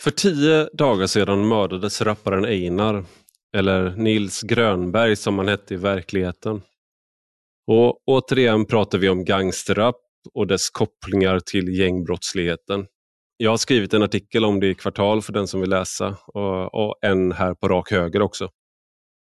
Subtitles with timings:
[0.00, 3.04] För tio dagar sedan mördades rapparen Einar,
[3.56, 6.62] eller Nils Grönberg som han hette i verkligheten.
[7.66, 9.96] Och återigen pratar vi om gangsterrap
[10.34, 12.86] och dess kopplingar till gängbrottsligheten.
[13.36, 16.74] Jag har skrivit en artikel om det i Kvartal för den som vill läsa och,
[16.74, 18.50] och en här på rak höger också.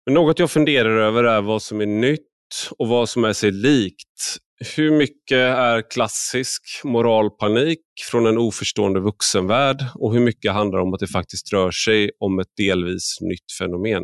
[0.06, 3.50] Men något jag funderar över är vad som är nytt och vad som är sig
[3.50, 4.38] likt.
[4.76, 7.80] Hur mycket är klassisk moralpanik
[8.10, 12.38] från en oförstående vuxenvärld och hur mycket handlar om att det faktiskt rör sig om
[12.38, 14.02] ett delvis nytt fenomen?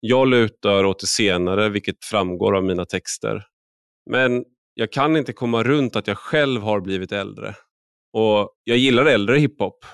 [0.00, 3.44] Jag lutar åt det senare, vilket framgår av mina texter.
[4.10, 4.44] Men
[4.74, 7.54] jag kan inte komma runt att jag själv har blivit äldre.
[8.12, 9.84] Och Jag gillar äldre hiphop.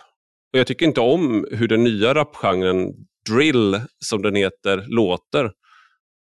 [0.52, 2.92] Och Jag tycker inte om hur den nya rapgenren,
[3.30, 5.50] drill som den heter, låter.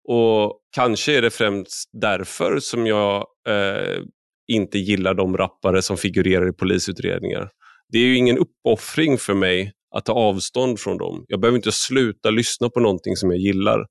[0.09, 4.03] Och Kanske är det främst därför som jag eh,
[4.53, 7.49] inte gillar de rappare som figurerar i polisutredningar.
[7.93, 11.25] Det är ju ingen uppoffring för mig att ta avstånd från dem.
[11.29, 13.87] Jag behöver inte sluta lyssna på någonting som jag gillar.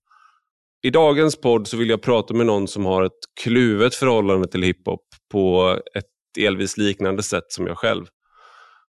[0.83, 4.63] I dagens podd så vill jag prata med någon som har ett kluvet förhållande till
[4.63, 6.05] hiphop på ett
[6.35, 8.05] delvis liknande sätt som jag själv.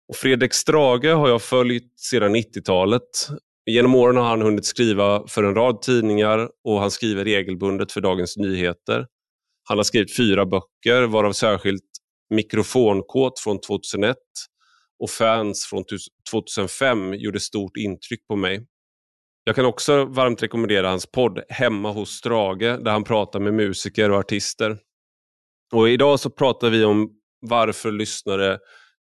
[0.09, 3.29] Och Fredrik Strage har jag följt sedan 90-talet.
[3.71, 8.01] Genom åren har han hunnit skriva för en rad tidningar och han skriver regelbundet för
[8.01, 9.07] Dagens Nyheter.
[9.69, 11.83] Han har skrivit fyra böcker, varav särskilt
[12.31, 14.17] Mikrofonkåt från 2001
[14.99, 15.85] och Fans från
[16.31, 18.67] 2005 gjorde stort intryck på mig.
[19.45, 24.11] Jag kan också varmt rekommendera hans podd Hemma hos Strage där han pratar med musiker
[24.11, 24.79] och artister.
[25.73, 28.59] Och idag så pratar vi om varför lyssnare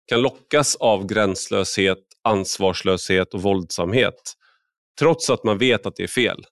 [0.08, 4.36] kan lockas av gränslöshet, ansvarslöshet och våldsamhet
[5.00, 6.46] trots att man vet att det är fel.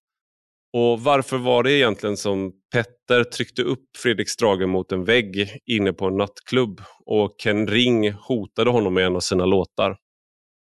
[0.78, 5.94] Och Varför var det egentligen som Petter tryckte upp Fredrik Strage mot en vägg inne
[5.94, 9.98] på en nattklubb och Ken Ring hotade honom med en av sina låtar?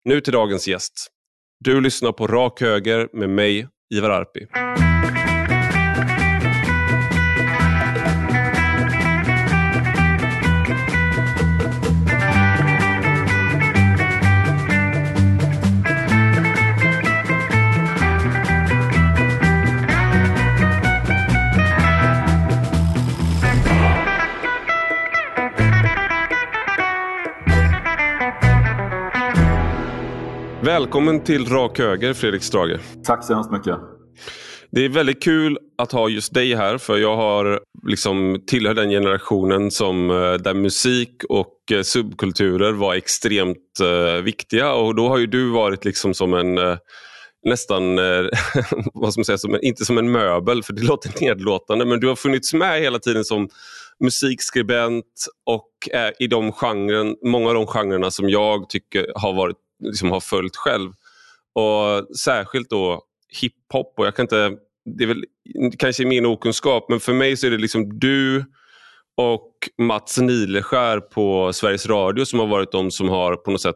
[0.03, 0.93] Nu till dagens gäst.
[1.59, 4.47] Du lyssnar på Rak Höger med mig, Ivar Arpi.
[30.63, 32.79] Välkommen till Rak Höger, Fredrik Strage.
[33.03, 33.77] Tack så hemskt mycket.
[34.72, 38.89] Det är väldigt kul att ha just dig här, för jag har liksom tillhör den
[38.89, 44.73] generationen som, eh, där musik och eh, subkulturer var extremt uh, viktiga.
[44.73, 46.77] Och Då har ju du varit liksom som en uh,
[47.45, 48.29] nästan, uh,
[48.94, 52.07] vad ska man säga, som inte som en möbel, för det låter nedlåtande, men du
[52.07, 53.50] har funnits med hela tiden som
[54.03, 55.05] musikskribent
[55.45, 55.71] och
[56.19, 60.56] i de genren, många av de genrerna som jag tycker har varit liksom har följt
[60.56, 60.92] själv.
[61.53, 63.02] Och Särskilt då
[63.42, 63.94] hiphop.
[63.97, 64.52] Och jag kan inte,
[64.97, 65.25] det är väl
[65.80, 68.46] kanske min okunskap, men för mig så är det liksom du
[69.18, 73.75] och Mats Nileskär på Sveriges Radio som har varit de som har på något sätt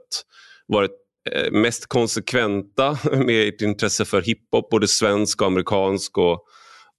[0.68, 0.92] varit
[1.32, 6.46] eh, mest konsekventa med ett intresse för hiphop, både svensk och amerikansk och,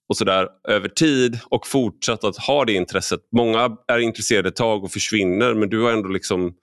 [0.09, 3.21] och sådär över tid och fortsatt att ha det intresset.
[3.37, 6.55] Många är intresserade ett tag och försvinner men du har ändå liksom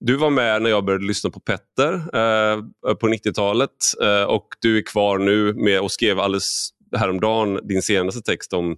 [0.00, 2.60] du var med när jag började lyssna på Petter eh,
[2.94, 3.70] på 90-talet
[4.02, 8.76] eh, och du är kvar nu med och skrev alldeles häromdagen din senaste text om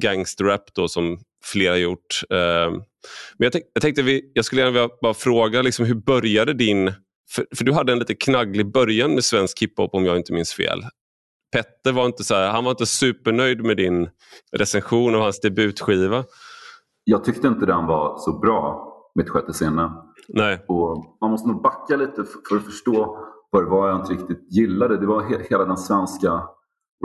[0.00, 2.22] gangsterrap då, som flera gjort.
[2.30, 2.70] Eh,
[3.38, 6.92] men jag, jag tänkte vi, jag skulle gärna vilja bara fråga liksom, hur började din...
[7.30, 10.54] För, för, du hade en lite knagglig början med svensk hiphop om jag inte minns
[10.54, 10.82] fel.
[11.52, 14.08] Petter var inte, så här, han var inte supernöjd med din
[14.56, 16.24] recension av hans debutskiva.
[17.04, 19.90] Jag tyckte inte den var så bra, Mitt sjätte sinne.
[20.34, 20.64] Nej.
[20.68, 23.18] Och man måste nog backa lite för att förstå
[23.50, 24.96] vad det var jag inte riktigt gillade.
[24.96, 26.42] Det var hela den svenska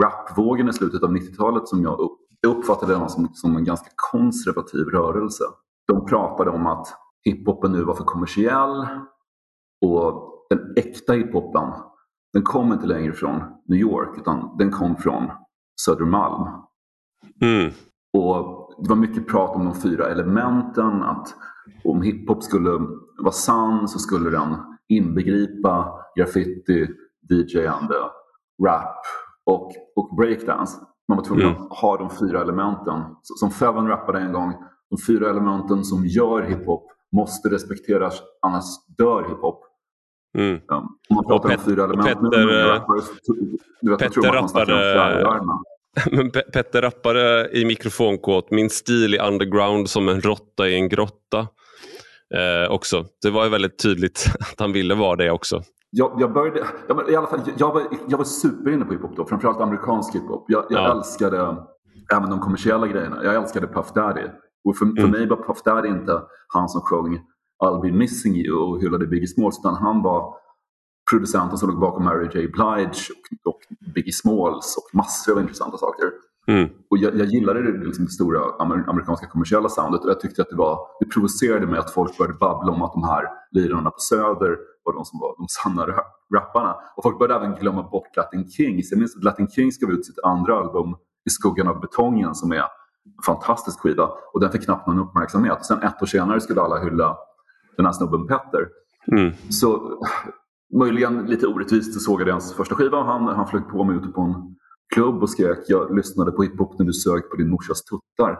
[0.02, 2.10] rapvågen i slutet av 90-talet som jag
[2.46, 5.44] uppfattade den som, som en ganska konservativ rörelse.
[5.88, 6.86] De pratade om att
[7.24, 8.86] hiphopen nu var för kommersiell
[9.86, 11.72] och den äkta hiphopen
[12.32, 15.30] den kom inte längre från New York utan den kom från
[15.80, 16.48] Södermalm.
[17.42, 17.72] Mm.
[18.18, 21.34] Och Det var mycket prat om de fyra elementen, att
[21.84, 22.70] om hiphop skulle
[23.18, 24.56] vara sann så skulle den
[24.88, 26.88] inbegripa graffiti,
[27.30, 27.94] DJ-ande,
[28.64, 28.96] rap
[29.46, 30.78] och, och breakdance.
[31.08, 31.62] Man var tvungen mm.
[31.62, 33.02] att ha de fyra elementen.
[33.22, 34.54] Som Feven rappade en gång,
[34.90, 38.64] de fyra elementen som gör hiphop måste respekteras, annars
[38.98, 39.62] dör hiphop.
[40.38, 40.54] Mm.
[40.54, 40.60] Um,
[41.08, 43.00] om man pratar om fyra element Petter, nu, rappare,
[43.80, 44.72] du vet, Petter rappade,
[46.52, 51.48] Petter rappade i mikrofonkåt, min stil är underground som en råtta i en grotta.
[52.34, 53.04] Eh, också.
[53.22, 55.62] Det var väldigt tydligt att han ville vara det också.
[55.90, 59.26] jag, jag började, ja, i alla fall, jag var, jag var superinne på hiphop då,
[59.26, 60.44] framförallt amerikansk hiphop.
[60.48, 60.96] Jag, jag ja.
[60.96, 61.56] älskade
[62.14, 63.24] även de kommersiella grejerna.
[63.24, 64.22] Jag älskade Puff Daddy.
[64.64, 65.10] Och för, för mm.
[65.10, 67.20] mig var Puff Daddy inte han som sjöng
[67.64, 70.34] I'll be missing you och hyllade Biggie Smalls, utan han var
[71.10, 72.90] producenten som låg bakom Mary J Blige
[73.44, 73.60] och, och
[73.94, 76.10] Biggie Smalls och massor av intressanta saker.
[76.48, 76.68] Mm.
[76.90, 78.40] Och jag, jag gillade det, liksom, det stora
[78.86, 82.38] amerikanska kommersiella soundet och jag tyckte att det, var, det provocerade mig att folk började
[82.38, 85.86] babbla om att de här lirarna på Söder var de som var de sanna
[86.34, 86.76] rapparna.
[86.96, 88.90] Och folk började även glömma bort Latin Kings.
[88.90, 90.94] Jag minns att Latin Kings gav ut sitt andra album
[91.24, 92.62] I skuggan av betongen som är en
[93.26, 95.64] fantastisk skiva och den fick knappt någon uppmärksamhet.
[95.64, 97.16] Sen ett år senare skulle alla hylla
[97.76, 98.68] den här snubben Petter.
[99.12, 99.32] Mm.
[99.50, 100.00] Så
[100.74, 103.02] möjligen lite orättvist så sågade jag hans första skiva.
[103.02, 104.56] Han, han flög på mig ute på en
[104.94, 108.38] klubb och skrek jag lyssnade på hiphop när du sög på din morsas tuttar.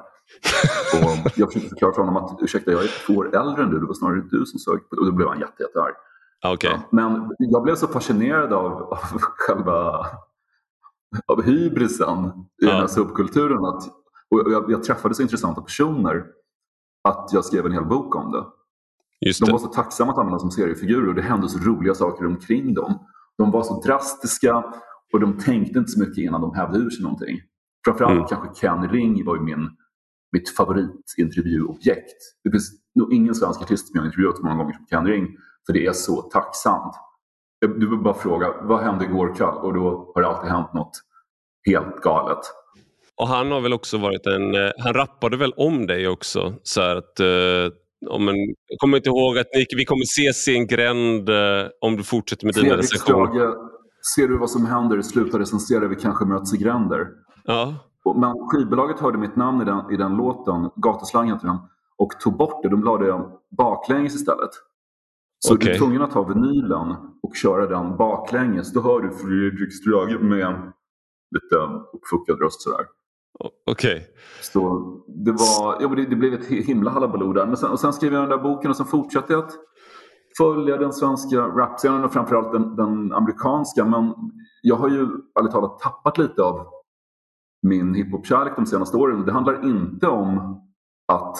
[0.95, 3.79] och jag försökte förklara för honom att ursäkta, jag är två år äldre än du.
[3.81, 4.91] Det var snarare du som sög.
[4.91, 5.95] På, och då blev han jätte, jättearg.
[6.55, 6.71] Okay.
[6.71, 10.07] Ja, men jag blev så fascinerad av, av själva
[11.27, 12.25] av hybrisen
[12.63, 12.71] i ja.
[12.71, 13.65] den här subkulturen.
[13.65, 13.83] Att,
[14.31, 16.25] och jag, jag träffade så intressanta personer
[17.09, 18.45] att jag skrev en hel bok om det.
[19.21, 22.27] Just de var så tacksamma att använda som seriefigurer och det hände så roliga saker
[22.27, 23.07] omkring dem.
[23.39, 24.65] De var så drastiska
[25.13, 27.41] och de tänkte inte så mycket innan de hävde ur sig någonting.
[27.85, 28.27] Framförallt mm.
[28.27, 29.71] kanske Ken Ring var ju min,
[30.33, 32.17] mitt favoritintervjuobjekt.
[32.45, 35.07] Det finns nog ingen svensk artist som jag har intervjuat så många gånger som Ken
[35.07, 35.37] Ring.
[35.67, 36.95] För det är så tacksamt.
[37.61, 39.55] Du vill bara fråga, vad hände igår kväll?
[39.55, 41.01] Och då har det alltid hänt något
[41.67, 42.39] helt galet.
[43.17, 46.55] Och han har väl också varit en, eh, han rappade väl om dig också?
[46.63, 47.73] Så att, uh,
[48.09, 48.37] om en,
[48.67, 51.37] jag kommer inte ihåg att ni, vi kommer ses i en gränd uh,
[51.81, 53.55] om du fortsätter med dina recensioner.
[54.15, 55.03] Ser du vad som händer?
[55.03, 57.07] Sluta recensera, vi kanske möts i gränder.
[57.45, 57.75] Ja.
[58.17, 61.59] Men skivbolaget hörde mitt namn i den, i den låten, Gatuslang heter den,
[61.99, 62.69] och tog bort det.
[62.69, 63.25] De la det
[63.57, 64.51] baklänges istället.
[65.39, 65.69] Så okay.
[65.69, 68.73] du är tvungen att ta vinylen och köra den baklänges.
[68.73, 70.73] Då hör du Fredrik Ströge med
[71.35, 71.57] lite
[71.93, 72.87] uppfuckad röst sådär.
[73.39, 73.97] Okej.
[73.97, 74.03] Okay.
[74.43, 77.47] Så det, var, ja, det, det blev ett himla halabaloo där.
[77.47, 79.53] Men sen, och sen skrev jag den där boken och sen fortsatte jag att
[80.39, 83.85] följa den svenska rapscenen och framförallt den, den amerikanska.
[83.85, 84.15] Men
[84.63, 86.67] jag har ju ärligt talat tappat lite av
[87.63, 89.25] min hiphop-kärlek de senaste åren.
[89.27, 90.61] Det handlar inte om
[91.13, 91.39] att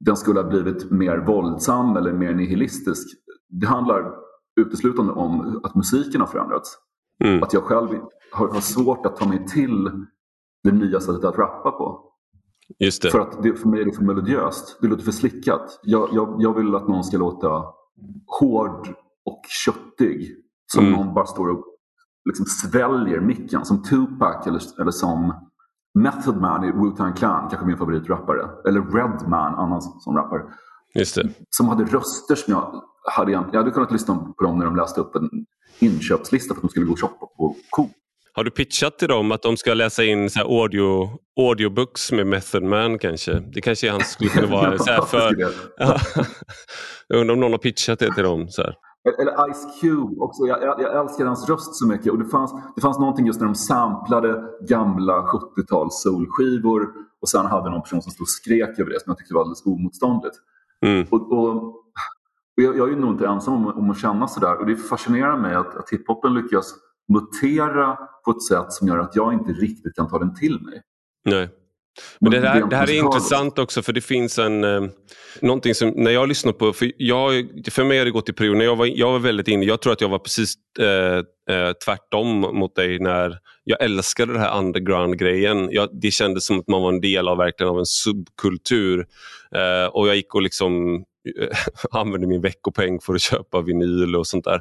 [0.00, 3.08] den skulle ha blivit mer våldsam eller mer nihilistisk.
[3.48, 4.12] Det handlar
[4.60, 6.78] uteslutande om att musiken har förändrats.
[7.24, 7.42] Mm.
[7.42, 7.88] Att jag själv
[8.32, 9.90] har, har, svårt att ta mig till
[10.64, 12.12] det nya sättet att rappa på.
[12.78, 13.10] Just det.
[13.10, 14.78] För att det, för mig är det för melodiöst.
[14.80, 15.80] Det låter för slickat.
[15.82, 17.64] Jag, jag, jag vill att någon ska låta
[18.40, 18.88] hård
[19.24, 20.36] och köttig.
[20.72, 20.98] Som mm.
[20.98, 21.64] någon bara står och
[22.24, 23.64] liksom sväljer micken.
[23.64, 25.34] Som Tupac eller, eller som
[25.94, 28.50] Method Man i Wu-Tang Clan, kanske min favoritrappare.
[28.68, 30.42] Eller Redman, annan som rappare.
[30.94, 31.28] Just det.
[31.50, 32.82] Som hade röster som jag
[33.16, 35.30] hade, jag hade kunnat lyssna på dem när de läste upp en
[35.78, 37.90] inköpslista för att de skulle gå och shoppa på Coop.
[38.34, 42.62] Har du pitchat till dem att de ska läsa in så audio, audiobooks med Method
[42.62, 43.32] Man kanske?
[43.54, 45.36] Det kanske han skulle kunna vara så här för...
[47.08, 48.48] jag undrar om någon har pitchat det till dem.
[48.48, 48.74] Så här.
[49.20, 50.46] Eller Ice Cube också.
[50.46, 52.12] Jag, jag, jag, älskar hans röst så mycket.
[52.12, 56.88] Och det fanns, det fanns någonting just när de samplade gamla 70-tals soulskivor
[57.20, 59.40] och sen hade någon person som stod och skrek över det som jag tyckte var
[59.40, 60.36] alldeles omotståndligt.
[60.86, 61.06] Mm.
[61.10, 61.64] Och, och,
[62.56, 64.58] och jag, jag, är nog inte ensam om, om att känna sådär.
[64.58, 66.74] Och det fascinerar mig att, att hiphopen lyckas
[67.08, 70.82] mutera på ett sätt som gör att jag inte riktigt kan ta den till mig.
[71.24, 71.48] Nej.
[72.20, 74.82] Men det här, det här är intressant också för det finns en eh,
[75.40, 78.64] någonting som när jag lyssnar på, för, jag, för mig har det gått i perioder,
[78.64, 82.40] jag var, jag var väldigt inne, jag tror att jag var precis eh, eh, tvärtom
[82.40, 85.70] mot dig när jag älskade den här underground-grejen.
[85.92, 89.06] Det kändes som att man var en del av, verkligen av en subkultur
[89.54, 91.04] eh, och jag gick och liksom
[91.90, 94.60] använde min veckopeng för att köpa vinyl och sånt där.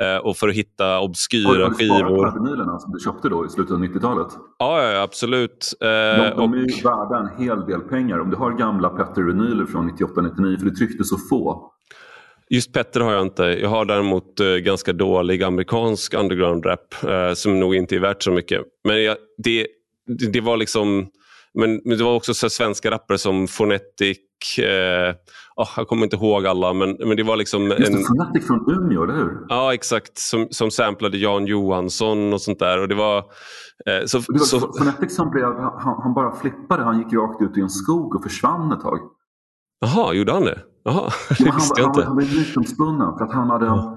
[0.00, 2.24] Eh, och för att hitta obskyra Har skivor.
[2.24, 4.28] Har du vinylerna som du köpte då i slutet av 90-talet?
[4.58, 5.72] Ja, ja absolut.
[5.80, 6.56] Eh, de, de och...
[6.56, 8.18] är ju värda en hel del pengar.
[8.18, 11.72] Om du har gamla Petter-vinyler från 98-99, för du tryckte så få.
[12.52, 13.42] Just Petter har jag inte.
[13.42, 18.30] Jag har däremot eh, ganska dålig amerikansk underground-rap eh, som nog inte är värt så
[18.30, 18.62] mycket.
[18.84, 19.66] Men jag, det,
[20.32, 21.10] det var liksom
[21.58, 24.18] men, men det var också så svenska rappare som Phonetic,
[24.58, 25.14] eh,
[25.56, 27.62] oh, jag kommer inte ihåg alla, men, men det var liksom...
[27.62, 28.04] Just en...
[28.04, 29.46] Phonetic från Umeå, eller hur?
[29.48, 30.18] Ja, exakt.
[30.18, 32.80] Som, som samplade Jan Johansson och sånt där.
[32.80, 34.60] Och det var, eh, så, det var, så...
[34.60, 38.22] Phonetic som blev, han, han, bara flippade, han gick rakt ut i en skog och
[38.22, 38.98] försvann ett tag.
[39.80, 40.60] Jaha, gjorde han det?
[40.84, 42.00] Jaha, det ja, visste han, jag inte.
[42.00, 43.66] Han, han blev mytomspunnen för att han hade...
[43.66, 43.96] Ja.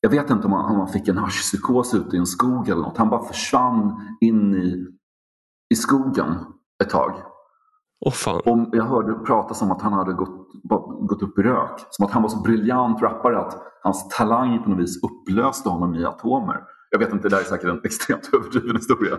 [0.00, 2.82] Jag vet inte om han, om han fick en haschpsykos ute i en skog eller
[2.82, 2.96] något.
[2.96, 4.86] Han bara försvann in i,
[5.74, 6.34] i skogen
[6.84, 7.12] ett tag.
[8.06, 8.40] Åh fan.
[8.44, 10.48] Om jag hörde pratas om att han hade gått,
[11.08, 11.70] gått upp i rök.
[11.90, 15.94] Som att han var så briljant rappare att hans talang på något vis upplöste honom
[15.94, 16.56] i atomer.
[16.90, 19.16] Jag vet inte, det där är säkert en extremt överdriven historia.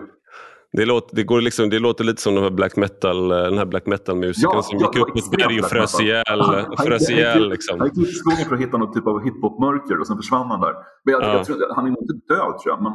[0.72, 3.58] Det låter, det, går liksom, det låter lite som de här black metal, eh, den
[3.58, 6.42] här black metal-musikern Ja, som ja, gick upp på ett berg och frös ihjäl.
[6.78, 7.78] Frös ihjäl liksom.
[7.80, 10.46] Han gick ut i skogen för att hitta någon typ av hiphop-mörker och sen försvann
[10.50, 10.74] han där.
[11.04, 11.32] Men jag, Ja.
[11.36, 12.82] jag tror, han är nog inte död tror jag.
[12.82, 12.92] Men,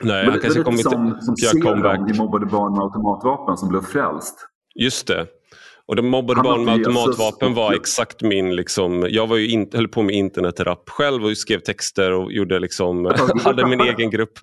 [0.00, 2.10] Nej, men han kanske kommer som, som göra comeback.
[2.14, 4.34] i mobbade barn med automatvapen som blev frälst.
[4.74, 5.26] Just det.
[5.86, 8.56] Och de mobbade barn med automatvapen var exakt min...
[8.56, 12.58] Liksom, jag var ju in, höll på med internetrap själv och skrev texter och gjorde
[12.58, 13.12] liksom,
[13.44, 14.38] hade min egen grupp.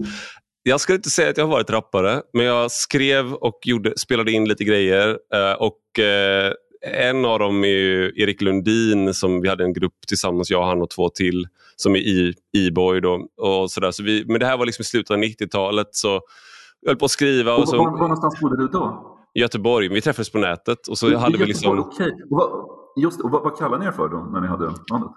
[0.63, 4.31] Jag skulle inte säga att jag har varit rappare, men jag skrev och gjorde, spelade
[4.31, 5.09] in lite grejer.
[5.33, 6.51] eh, Och eh,
[7.07, 10.89] En av dem är Erik Lundin, som vi hade en grupp tillsammans, jag, han och
[10.89, 13.01] två till, som är i- E-boy.
[13.01, 13.91] då, och sådär.
[13.91, 16.21] Så vi, men det här var liksom i slutet av 90-talet, så
[16.81, 17.53] jag höll på att skriva.
[17.53, 19.11] Och Och så, var, var någonstans bodde du då?
[19.33, 22.11] Göteborg, vi träffades på nätet och så I hade vi Göteborg, liksom Okej.
[22.31, 22.65] Och vad,
[23.03, 25.11] just, och vad, vad kallade ni er för då när ni hade bandet?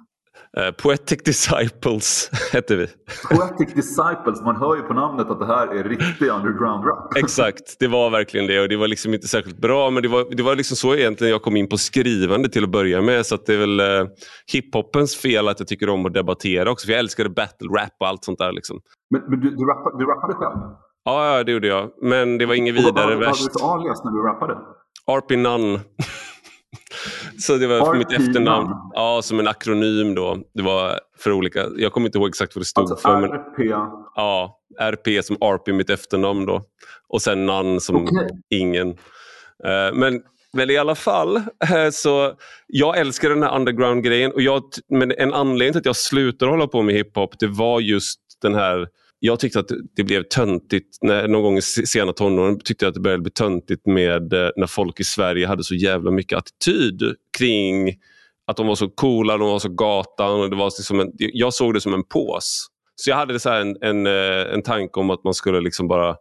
[0.57, 2.87] Eh, Poetic Disciples hette vi.
[3.31, 7.17] Poetic Disciples, man hör ju på namnet att det här är riktig underground rap.
[7.17, 10.37] Exakt, det var verkligen det och det var liksom inte särskilt bra men det var,
[10.37, 13.37] det var liksom så egentligen jag kom in på skrivande till att börja med så
[13.37, 14.07] det är väl eh,
[14.53, 18.07] hiphopens fel att jag tycker om att debattera också för jag älskade battle rap och
[18.07, 18.53] allt sånt där.
[18.53, 18.81] Liksom.
[19.11, 20.75] Men, men du, du, rappade, du rappade själv?
[21.05, 21.91] Ja, det gjorde jag.
[22.03, 23.53] Men det var inget vidare vad, vad hade värst.
[23.53, 24.59] du för alias när du rappade?
[25.07, 25.81] RP Nunn.
[27.41, 28.69] Så det var mitt efternamn.
[28.95, 30.39] Ja, som en akronym då.
[30.55, 31.67] Det var för olika.
[31.77, 33.21] Jag kommer inte ihåg exakt vad det stod Alltså för.
[33.21, 33.73] Men, RP.
[34.15, 36.63] ja, RP som RP mitt efternamn då.
[37.09, 38.29] Och sen Nunn som Okej.
[38.51, 38.89] ingen.
[39.65, 40.21] Eh, men,
[40.53, 42.33] men i alla fall, eh, så
[42.67, 44.33] jag älskar den här underground-grejen.
[44.33, 47.81] Och jag, men en anledning till att jag slutade hålla på med hiphop det var
[47.81, 48.89] just den här
[49.21, 52.95] jag tyckte att det blev töntigt, när, någon gång i sena tonåren tyckte jag att
[52.95, 57.03] det började bli töntigt med eh, när folk i Sverige hade så jävla mycket attityd
[57.39, 57.95] kring
[58.47, 60.41] att de var så coola, de var så gatan.
[60.41, 62.67] Och det var liksom en, jag såg det som en pås.
[62.97, 65.89] Så jag hade så här en, en, eh, en tanke om att man skulle liksom
[65.89, 66.17] bara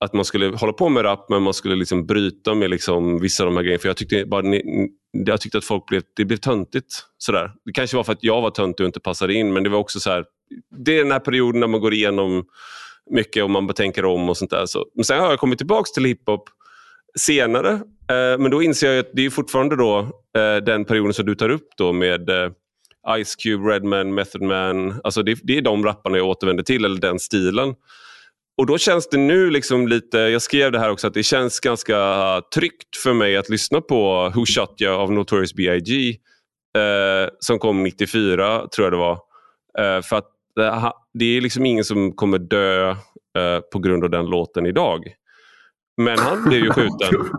[0.00, 3.42] att man skulle hålla på med rap men man skulle liksom bryta med liksom vissa
[3.42, 3.80] av de här grejerna.
[3.80, 4.44] För jag tyckte, bara,
[5.12, 6.86] jag tyckte att folk blev, det blev töntigt.
[7.18, 7.52] Sådär.
[7.64, 9.78] Det kanske var för att jag var töntig och inte passade in men det var
[9.78, 10.24] också så här.
[10.76, 12.44] Det är den här perioden när man går igenom
[13.10, 14.66] mycket och man tänker om och sånt där.
[14.66, 16.48] Så, men sen har jag kommit tillbaka till hiphop
[17.18, 17.70] senare.
[18.10, 19.98] Eh, men då inser jag att det är fortfarande då
[20.36, 22.50] eh, den perioden som du tar upp då med eh,
[23.24, 25.00] Ice Cube, Redman, Method Man.
[25.04, 27.74] Alltså det, det är de rapparna jag återvänder till, eller den stilen.
[28.58, 31.60] Och då känns det nu liksom lite, jag skrev det här också, att det känns
[31.60, 31.96] ganska
[32.54, 36.16] tryggt för mig att lyssna på Who Shot You av Notorious B.I.G.
[36.80, 39.18] Eh, som kom 94, tror jag det var.
[39.78, 40.28] Eh, för att
[40.60, 44.66] det, ha- det är liksom ingen som kommer dö eh, på grund av den låten
[44.66, 45.04] idag.
[45.96, 47.08] Men han blev ju skjuten.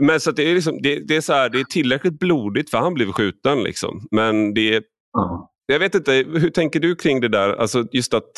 [0.00, 2.78] Men så det, är liksom, det, det, är så här, det är tillräckligt blodigt för
[2.78, 3.62] han blev skjuten.
[3.62, 4.08] Liksom.
[4.10, 5.50] Men det är, Ja.
[5.66, 7.54] jag vet inte, hur tänker du kring det där?
[7.54, 8.30] Alltså just att,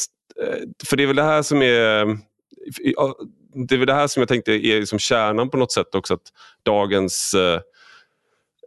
[0.43, 2.19] eh, för det är väl det här som är
[3.69, 6.15] det är väl det här som jag tänkte är liksom kärnan på något sätt också.
[6.15, 6.23] Att
[6.63, 7.61] dagens eh,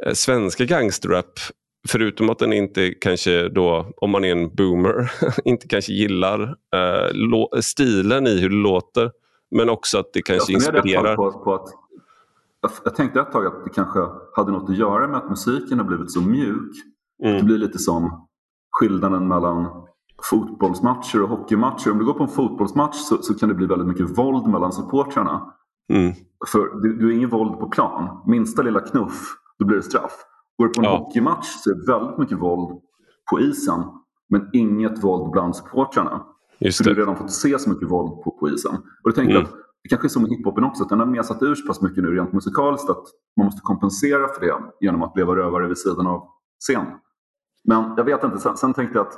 [0.06, 1.40] eh, svenska gangsterrap,
[1.88, 5.12] förutom att den inte kanske då, om man är en boomer,
[5.46, 6.42] inte kanske gillar
[6.76, 9.12] eh, stilen i hur det låter.
[9.52, 11.16] Men också att det kanske Jag inspirerar.
[11.16, 11.70] På, på att,
[12.62, 14.00] jag, jag tänkte ett tag att det kanske
[14.36, 16.72] hade något att göra med att musiken har blivit så mjuk.
[17.20, 17.46] Det Mm.
[17.46, 18.28] blir lite som
[18.72, 19.68] skillnaden mellan
[20.30, 21.92] fotbollsmatcher och hockeymatcher.
[21.92, 24.72] Om du går på en fotbollsmatch så, så kan det bli väldigt mycket våld mellan
[24.74, 25.54] supportrarna.
[25.94, 26.14] Mm.
[26.48, 28.22] För du, du är ingen våld på plan.
[28.28, 29.22] Minsta lilla knuff,
[29.60, 30.12] då blir det straff.
[30.58, 30.98] Går du på en Ja.
[30.98, 32.82] hockeymatch så är det väldigt mycket våld
[33.32, 33.84] på isen.
[34.30, 36.26] Men inget våld bland supportrarna.
[36.60, 37.02] Just För du har det.
[37.02, 38.76] redan fått se så mycket våld på, på isen.
[38.76, 39.44] Och jag tänkte Mm.
[39.46, 39.52] att
[39.84, 42.04] det kanske är som med hiphopen också, att den har mesat ur så pass mycket
[42.04, 43.04] nu rent musikaliskt att
[43.38, 46.28] man måste kompensera för det genom att leva rövare vid sidan av
[46.60, 46.86] scen.
[47.64, 49.14] Men jag vet inte, sen, sen tänkte jag att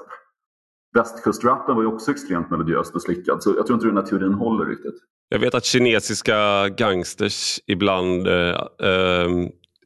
[0.96, 3.44] västkustrappen var ju också extremt melodiöst och slickad.
[3.44, 4.96] Så jag tror inte den här teorin håller riktigt.
[5.29, 8.50] Jag vet att kinesiska gangsters ibland, eh,
[8.89, 9.29] eh,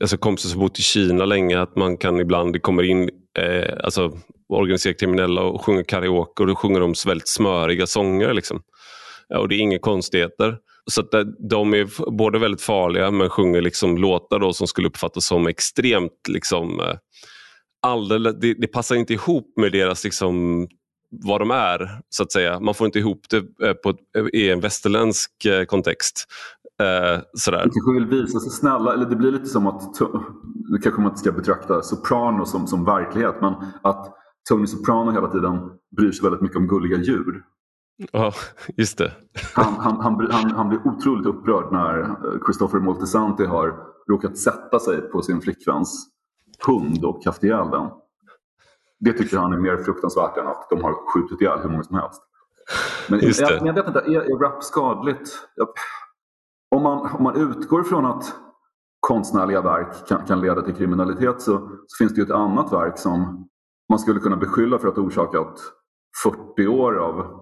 [0.01, 3.73] alltså kompisar som bott i Kina länge, att man kan ibland, det kommer in eh,
[3.83, 4.17] alltså,
[4.49, 8.33] organiserade kriminella och sjunger karaoke och då sjunger de väldigt smöriga sånger.
[8.33, 8.61] Liksom.
[9.27, 10.57] Ja, Och det är inga konstigheter.
[10.91, 14.87] Så att eh, de är både väldigt farliga men sjunger liksom låtar då som skulle
[14.87, 16.95] uppfattas som extremt liksom, eh,
[17.81, 20.67] alldeles, det, det passar inte ihop med deras liksom,
[21.09, 22.59] vad de är, så att säga.
[22.59, 23.95] Man får inte ihop det eh, på,
[24.33, 25.31] i en västerländsk
[25.67, 26.25] kontext.
[26.81, 27.57] Eh, sådär.
[27.57, 29.99] De kanske vill visa sig snälla, eller det blir lite som att,
[30.69, 34.15] nu kanske man inte ska betrakta Soprano som, som verklighet, men att
[34.49, 35.59] Tony Soprano hela tiden
[35.97, 37.43] bryr sig väldigt mycket om gulliga djur.
[38.11, 38.33] Ja,
[38.77, 39.11] just det.
[39.53, 43.75] Han, han, han, han, han blir otroligt upprörd när eh, Christopher Moltisanti har
[44.09, 46.07] råkat sätta sig på sin flickväns
[46.65, 47.89] hund och haft ihjäl den.
[48.99, 51.95] Det tycker han är mer fruktansvärt än att de har skjutit ihjäl hur många som
[51.95, 52.21] helst.
[53.09, 55.29] Men jag, jag, vet inte, är, är rap skadligt?
[55.55, 55.67] Jag,
[56.75, 58.33] om, man, om man utgår från att
[58.99, 62.97] konstnärliga verk kan, kan leda till kriminalitet så, så, finns det ju ett annat verk
[62.97, 63.47] som
[63.89, 65.59] man skulle kunna beskylla för att ha orsakat
[66.23, 67.41] 40 år av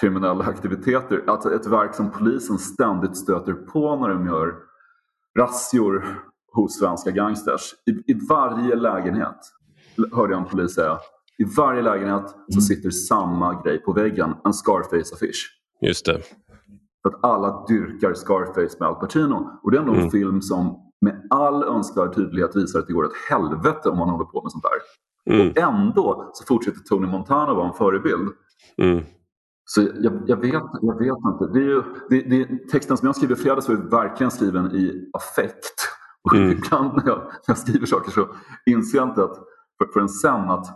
[0.00, 1.24] kriminella aktiviteter.
[1.26, 4.54] Alltså ett verk som polisen ständigt stöter på när de gör
[5.38, 6.04] razzior
[6.52, 7.74] hos svenska gangsters.
[7.86, 9.38] I, I, varje lägenhet,
[10.12, 10.98] hörde jag en polis säga,
[11.38, 12.60] i varje lägenhet så mm.
[12.60, 15.60] sitter samma grej på väggen, en Scarface-affisch.
[15.80, 16.22] Just det.
[17.08, 19.60] Att alla dyrkar Scarface med Al Pacino.
[19.62, 20.04] Och det är ändå mm.
[20.04, 24.08] en film som med all önskvärd tydlighet visar att det går åt helvete om man
[24.08, 24.80] håller på med sånt där.
[25.34, 25.50] Mm.
[25.50, 28.28] Och ändå så fortsätter Tony Montana vara en förebild.
[28.76, 29.04] Mm.
[29.64, 31.46] Så jag, jag, vet, jag vet inte.
[31.52, 35.10] Det är ju, det, det, texten som jag skriver i fredags var verkligen skriven i
[35.12, 35.74] affekt.
[36.22, 36.50] Och mm.
[36.50, 38.28] ibland när jag, när jag, skriver saker så
[38.66, 39.36] inser jag inte att
[39.78, 40.66] för, förrän sen att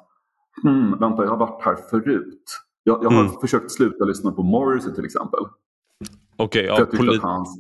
[0.63, 2.45] hmm, vänta, jag har varit här förut.
[2.83, 3.33] Jag, jag har mm.
[3.41, 5.41] försökt sluta lyssna på Morrissey till exempel.
[6.39, 7.59] Okej, okay, ja, poli- hans,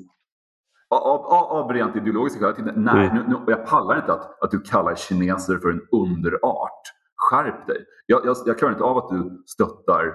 [0.90, 2.73] av, av, av rent ideologiska skäl.
[2.76, 3.16] Nej, mm.
[3.16, 6.83] nu, nu, jag pallar inte att, att du kallar kineser för en underart.
[7.16, 7.85] Skärp dig.
[8.07, 10.07] Jag, jag, jag klarar inte av att du stöttar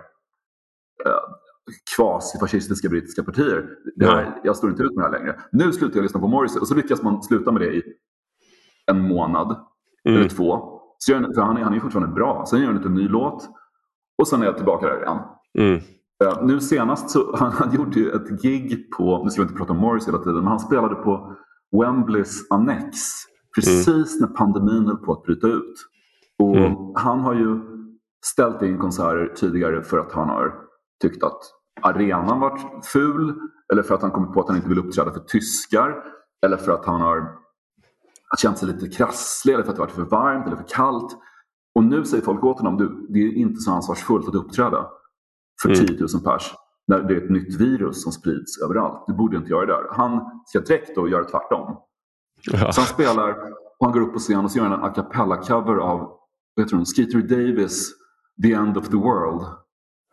[1.05, 1.11] eh,
[1.95, 3.69] kvasifascistiska brittiska partier.
[3.95, 5.39] Det här, Jag står inte ut med det här längre.
[5.51, 7.83] Nu slutar jag lyssna på Morrissey och så lyckas man sluta med det i
[8.85, 9.65] en månad
[10.05, 10.19] mm.
[10.19, 10.79] eller två.
[10.97, 12.45] Så jag, för han, är, han är fortfarande bra.
[12.45, 13.49] Sen gör han en ny låt
[14.17, 15.17] och sen är jag tillbaka där igen.
[15.59, 15.81] Mm.
[16.23, 19.57] Uh, nu senast så han, han gjorde ju ett gig på, nu ska vi inte
[19.57, 21.35] prata om Morris hela tiden, men han spelade på
[21.71, 22.97] Wembleys Annex
[23.55, 24.29] precis mm.
[24.29, 25.73] när pandemin höll på att bryta ut.
[26.39, 26.75] Och mm.
[26.95, 27.59] Han har ju
[28.25, 30.53] ställt in konserter tidigare för att han har
[31.01, 31.39] tyckt att
[31.81, 33.35] arenan varit ful
[33.73, 36.03] eller för att han kommit på att han inte vill uppträda för tyskar
[36.45, 37.39] eller för att han har
[38.37, 41.17] känt sig lite krasslig eller för att det varit för varmt eller för kallt.
[41.75, 44.89] Och nu säger folk åt honom, du, det är inte så ansvarsfullt att uppträda
[45.61, 46.23] för 10 000 mm.
[46.23, 46.53] pers
[46.87, 49.03] när det är ett nytt virus som sprids överallt.
[49.07, 49.87] Du borde inte göra det där.
[49.91, 51.77] Han ska direkt då göra tvärtom.
[52.51, 52.71] Ja.
[52.71, 53.29] Så han spelar
[53.79, 56.19] och han går upp på scen och så gör han en a cappella-cover av
[56.55, 57.89] vet du, Skeeter Davis
[58.43, 59.45] The End of the World.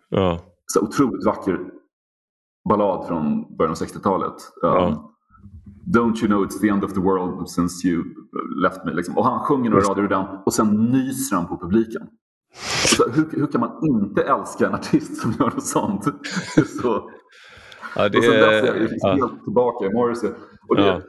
[0.08, 0.40] Ja.
[0.66, 1.60] Så otroligt vacker
[2.68, 4.34] ballad från början av 60-talet.
[4.62, 4.88] Ja.
[4.88, 5.12] Um,
[5.86, 8.04] Don't you know it's the end of the world since you
[8.62, 8.92] left me.
[8.92, 9.18] Liksom.
[9.18, 12.08] Och han sjunger några rader ur den och sen nyser han på publiken.
[12.82, 16.04] Alltså, hur, hur, kan man inte älska en artist som gör något sånt?
[16.82, 17.10] så.
[17.96, 19.12] Ja, det, och sen dess är jag ja.
[19.12, 20.30] helt tillbaka i Morrissey.
[20.68, 21.02] Och det, ja.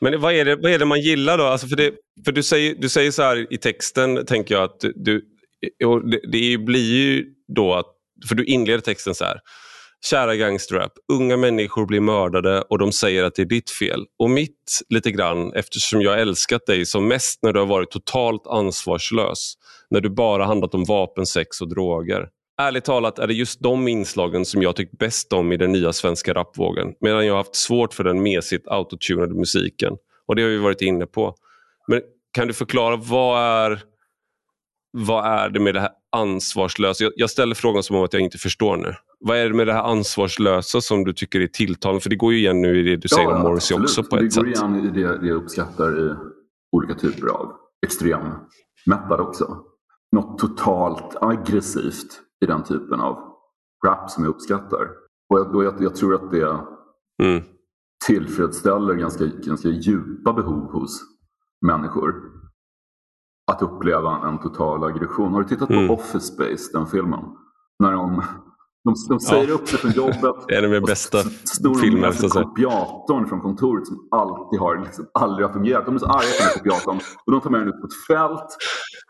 [0.00, 1.44] Men vad är, det, vad är det man gillar då?
[1.44, 4.80] Alltså för det, för du, säger, du säger så här i texten, tänker jag, att
[4.80, 5.24] du,
[6.10, 7.86] det, det blir ju då att,
[8.28, 9.40] för du inleder texten så här.
[10.04, 14.06] Kära gangsterrap, unga människor blir mördade och de säger att det är ditt fel.
[14.18, 18.46] Och mitt lite grann, eftersom jag älskat dig som mest när du har varit totalt
[18.46, 19.54] ansvarslös.
[19.90, 22.28] När du bara handlat om vapen, sex och droger.
[22.60, 25.92] Ärligt talat är det just de inslagen som jag tyckt bäst om i den nya
[25.92, 26.94] svenska rapvågen.
[27.00, 29.92] Medan jag haft svårt för den mesigt autotunade musiken.
[30.26, 31.34] Och det har vi varit inne på.
[31.88, 33.82] Men kan du förklara vad är,
[34.90, 37.04] vad är det med det här ansvarslösa?
[37.04, 38.94] Jag, jag ställer frågan som om att jag inte förstår nu.
[39.24, 42.00] Vad är det med det här ansvarslösa som du tycker är tilltalande?
[42.00, 44.16] För det går ju igen nu i det du ja, säger om Morrissey också på
[44.16, 44.44] ett sätt.
[44.44, 46.14] Det går igen i det, det jag uppskattar i
[46.76, 47.52] olika typer av
[47.86, 48.20] extrem
[48.86, 49.64] metal också.
[50.12, 53.18] Något totalt aggressivt i den typen av
[53.86, 54.88] rap som jag uppskattar.
[55.30, 56.60] Och jag, jag, jag tror att det
[57.22, 57.42] mm.
[58.06, 61.00] tillfredsställer ganska, ganska djupa behov hos
[61.66, 62.14] människor.
[63.52, 65.32] Att uppleva en total aggression.
[65.32, 65.88] Har du tittat mm.
[65.88, 67.20] på Office Space, den filmen?
[67.78, 68.22] När de
[68.84, 69.54] de, de säger ja.
[69.54, 70.34] upp sig från jobbet.
[70.48, 71.18] Det är min bästa
[71.80, 72.04] film.
[72.04, 75.86] Efter kopiatorn från kontoret som alltid har, liksom, aldrig har fungerat.
[75.86, 76.98] De är så arga på den kopiatorn.
[77.26, 78.56] Och de tar med den ut på ett fält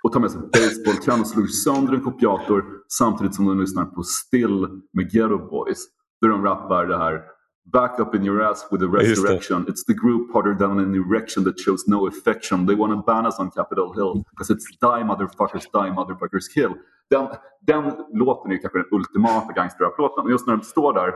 [0.02, 4.02] och tar med sig basebollträn och slår sönder en kopiator samtidigt som de lyssnar på
[4.02, 5.78] Still med Ghetto Boys.
[6.20, 7.20] Där de rappar det här
[7.66, 9.64] Back up in your ass with a resurrection.
[9.68, 12.66] It's the group harder than an erection that shows no affection.
[12.66, 16.74] They want to ban us on Capitol Hill because it's die motherfuckers, die motherfuckers kill.
[17.10, 17.28] Den,
[17.60, 20.24] den låten är kanske den ultimata gangsterrap-låten.
[20.24, 21.14] Och just när de står där,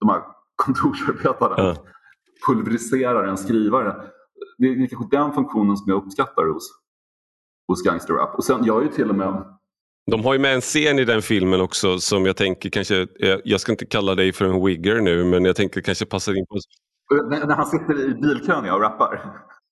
[0.00, 0.22] de här
[0.56, 1.76] kontorsarbetarna, ja.
[2.46, 4.02] pulveriserar en skrivare.
[4.58, 6.70] Det är kanske den funktionen som jag uppskattar hos,
[7.68, 8.34] hos gangsterrap.
[8.34, 9.59] Och sen, jag är ju till och med
[10.10, 13.38] de har ju med en scen i den filmen också som jag tänker kanske, eh,
[13.44, 16.46] jag ska inte kalla dig för en wigger nu, men jag tänker kanske passar in
[16.46, 16.58] på...
[17.30, 19.22] När, han sitter i bilkön och rappar?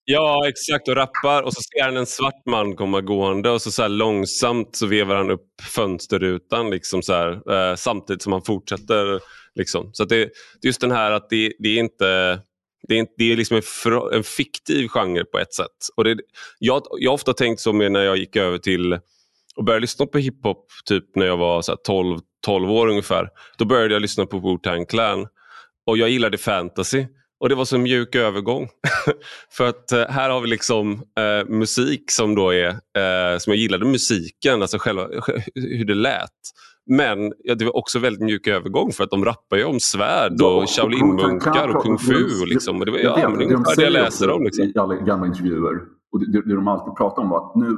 [0.05, 0.89] Ja, exakt.
[0.89, 4.77] Och rappar och så ser han en svart man komma gående och så, så långsamt
[4.77, 9.21] så vevar han upp fönsterrutan liksom så här, eh, samtidigt som han fortsätter.
[9.55, 9.91] Liksom.
[9.93, 10.31] Så det,
[10.63, 12.41] just den här att det, det är inte
[12.89, 13.63] det är, det är liksom en,
[14.13, 15.77] en, fiktiv genre på ett sätt.
[15.97, 16.19] Och det,
[16.59, 18.99] jag, jag har ofta tänkt så när jag gick över till
[19.59, 23.29] och började lyssna på hiphop typ när jag var så 12, 12 år ungefär.
[23.59, 25.27] Då började jag lyssna på Wu-Tang Clan
[25.87, 27.07] och jag gillade fantasy.
[27.41, 28.69] Och det var så en mjuk övergång.
[29.57, 33.57] För att eh, här har vi liksom eh, musik som då är, eh, som jag
[33.57, 35.09] gillade musiken, alltså själva
[35.55, 36.31] hur det lät.
[36.87, 40.33] Men ja, det var också väldigt mjuk övergång för att de rappar ju om svärd
[40.39, 42.47] ja, och Shaolin-munkar och kung fu.
[42.47, 42.81] Liksom.
[42.81, 44.45] Och det var ja, det, det, det, jag läser om.
[44.45, 44.65] Liksom.
[44.65, 45.81] I alla gamla intervjuer,
[46.13, 47.77] och det, det de alltid pratar om var att nu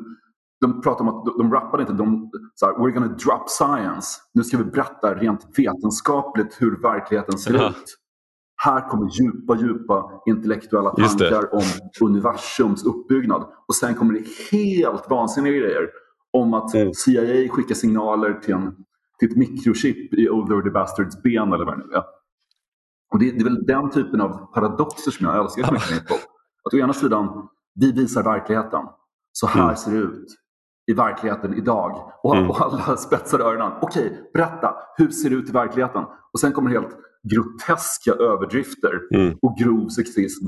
[0.60, 4.20] de pratar om att de, de rappade inte, de sa we're gonna drop science.
[4.34, 7.70] Nu ska vi berätta rent vetenskapligt hur verkligheten ser ja.
[7.70, 7.96] ut.
[8.56, 11.62] Här kommer djupa, djupa intellektuella tankar om
[12.00, 13.46] universums uppbyggnad.
[13.68, 15.88] Och sen kommer det helt vansinniga grejer
[16.32, 16.94] om att mm.
[16.94, 18.76] CIA skickar signaler till, en,
[19.18, 22.04] till ett mikrochip i Old Dirty Bastards ben eller vad det nu är.
[23.12, 25.98] Och det, det, är väl den typen av paradoxer som jag älskar så mycket med
[25.98, 26.20] hiphop.
[26.64, 28.82] Att å ena sidan, vi visar verkligheten.
[29.32, 29.76] Så här mm.
[29.76, 30.26] ser det ut
[30.90, 32.12] i verkligheten idag.
[32.22, 32.50] Och, mm.
[32.50, 33.72] och alla spetsar öronen.
[33.80, 34.74] Okej, berätta.
[34.96, 36.04] Hur ser det ut i verkligheten?
[36.32, 39.38] Och sen kommer helt groteska överdrifter mm.
[39.42, 40.46] och grov sexism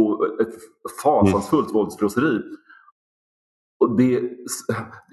[0.00, 0.54] och ett
[1.02, 1.74] fasansfullt mm.
[1.74, 2.42] våldsfrosseri.
[3.80, 4.20] Och det,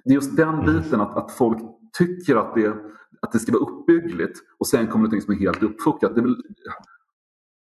[0.05, 0.65] det är just den mm.
[0.65, 1.57] biten att, att folk
[1.97, 2.75] tycker att det,
[3.21, 6.15] att det ska vara uppbyggligt och sen kommer det något som är helt uppfuckat.
[6.15, 6.43] Det är väl,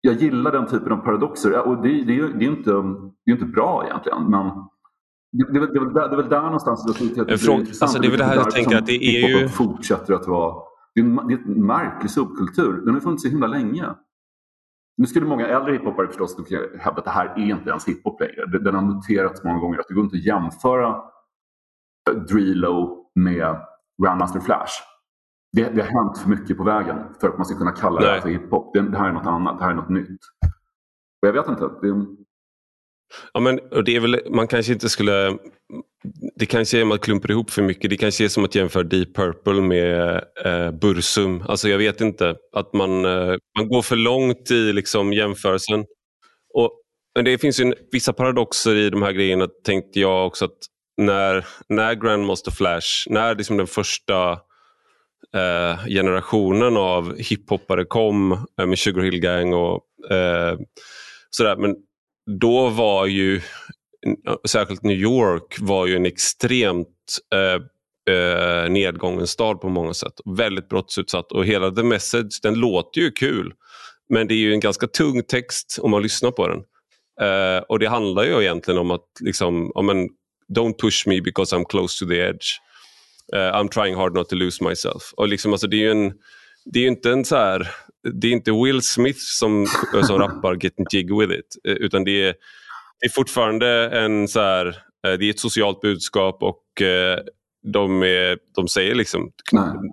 [0.00, 2.70] jag gillar den typen av paradoxer och det, det, det, är, inte,
[3.24, 4.30] det är inte bra egentligen.
[4.30, 4.50] Men
[5.32, 7.82] det, det, det, det, är väl där någonstans jag tycker att det är intressant.
[7.82, 9.48] Alltså det är väl det här jag tänker att det är ju...
[9.48, 10.54] fortsätter att vara...
[10.94, 12.82] Det är, en, det är en märklig subkultur.
[12.84, 13.86] Den har funnits så himla länge.
[14.96, 16.36] Nu skulle många äldre hiphopare förstås
[16.78, 18.58] hävda att det här är inte ens hiphop längre.
[18.58, 21.02] Den har noterats många gånger att det går inte att jämföra
[22.28, 23.56] Drilo med
[24.02, 24.72] Grandmaster Flash.
[25.52, 28.14] Det, det, har hänt för mycket på vägen för att man ska kunna kalla Nej.
[28.14, 28.74] det för hiphop.
[28.74, 30.20] Det, det här är något annat, det här är något nytt.
[31.22, 31.70] Och jag vet inte.
[31.82, 32.06] Det,
[33.34, 35.38] Ja, men, och det är väl, man kanske inte skulle...
[36.36, 37.90] Det kanske är att man klumpar ihop för mycket.
[37.90, 41.44] Det kanske är som att jämföra Deep Purple med eh, Bursum.
[41.48, 42.34] Alltså jag vet inte.
[42.52, 45.84] Att man, eh, man går för långt i liksom, jämförelsen.
[46.54, 46.72] Och,
[47.14, 50.44] men det finns ju vissa paradoxer i de här grejerna tänkte jag också.
[50.44, 50.58] att
[50.96, 54.32] När, när Grandmaster Flash, när liksom den första
[55.36, 60.58] eh, generationen av hiphoppare kom eh, med Sugar Hill Gang och eh,
[61.30, 61.56] sådär.
[61.56, 61.76] Men
[62.40, 63.40] då var ju,
[64.48, 66.88] särskilt New York, var ju en extremt
[67.34, 70.14] eh, eh, nedgången stad på många sätt.
[70.36, 73.52] Väldigt brottsutsatt och hela The Message, den låter ju kul.
[74.08, 76.62] Men det är ju en ganska tung text om man lyssnar på den.
[77.20, 80.08] Eh, och det handlar ju egentligen om att liksom, om en,
[80.56, 82.46] don't push me because I'm close to the edge.
[83.34, 85.12] Uh, I'm trying hard not to lose myself.
[85.16, 86.12] Och liksom, alltså, det är ju en,
[86.64, 87.70] det är inte en så här
[88.12, 89.66] det är inte Will Smith som,
[90.02, 92.34] som rappar Getting Jig With It eh, utan det är,
[93.00, 94.66] det är fortfarande en så här,
[95.06, 97.18] eh, det är ett socialt budskap och eh,
[97.72, 99.32] de, är, de säger liksom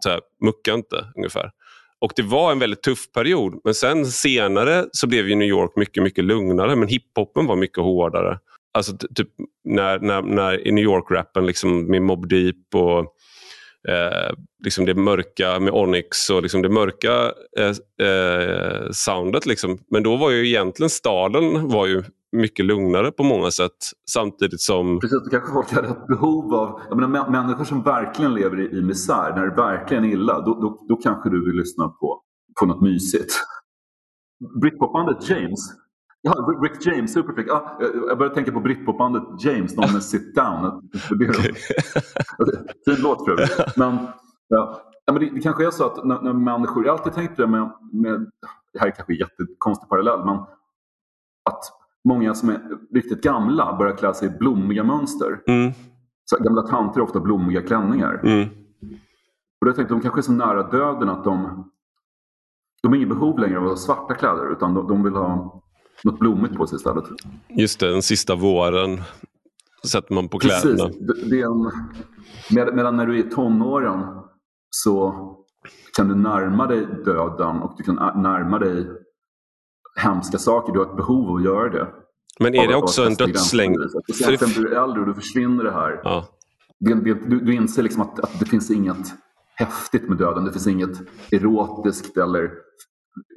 [0.04, 1.52] så här, mucka inte ungefär.
[2.02, 5.72] Och det var en väldigt tuff period men sen senare så blev ju New York
[5.76, 8.40] mycket, mycket lugnare men hiphopen var mycket hårdare.
[8.74, 9.30] Alltså typ
[9.64, 13.16] när, när, när i New York-rappen liksom med Mob Deep och
[13.88, 19.46] eh, liksom det mörka med Onyx och liksom det mörka eh, eh, soundet.
[19.46, 19.78] Liksom.
[19.92, 23.78] Men då var ju egentligen staden var ju mycket lugnare på många sätt
[24.12, 25.00] samtidigt som...
[25.00, 26.82] Precis, det kanske folk hade ett behov av...
[26.90, 30.54] Jag menar, människor som verkligen lever i, i misär, när det verkligen är illa, då,
[30.54, 32.22] då, då kanske du vill lyssna på,
[32.60, 33.34] på något mysigt.
[34.62, 35.60] Britpopbandet James
[36.22, 37.48] Ja, Rick James, Superfreak.
[37.50, 37.78] Ja,
[38.08, 40.90] jag började tänka på britpopbandet James, de med Sit Down.
[41.12, 41.54] Okay.
[42.86, 43.78] fin låt för övrigt.
[43.78, 44.08] Men,
[44.48, 47.38] ja, men det, det, kanske är så att när, när människor, jag har alltid tänkt
[47.38, 48.32] det med, med,
[48.74, 50.36] det här är kanske en jättekonstig parallell, men
[51.50, 51.64] att
[52.08, 52.62] många som är
[52.94, 55.42] riktigt gamla börjar klä sig i blommiga mönster.
[55.48, 55.72] Mm.
[56.26, 58.22] Så gamla tanter har ofta blommiga klänningar.
[58.24, 58.50] Mm.
[59.62, 61.64] Och då tänkte de kanske är så nära döden att de,
[62.82, 65.62] de har inget behov längre av att ha svarta kläder utan de, de vill ha
[66.04, 67.04] något blommigt på sig istället.
[67.48, 69.02] Just det, den sista våren
[69.88, 70.86] sätter man på kläderna.
[70.88, 71.30] Precis.
[71.30, 71.72] Det, är en,
[72.52, 74.06] med, medan när du är i tonåren
[74.70, 75.16] så
[75.96, 78.88] kan du närma dig döden och du kan närma dig
[79.96, 80.74] hemska saker.
[80.74, 81.88] Du har ett behov av att göra det.
[82.40, 83.78] Men är det också en dödslängd?
[84.04, 86.02] Speciellt när du är äldre och du försvinner det här.
[86.04, 86.28] Ja.
[86.80, 89.14] Det, det, du, du inser liksom att, att det finns inget
[89.56, 90.46] häftigt med döden.
[90.46, 92.52] Det finns inget erotiskt eller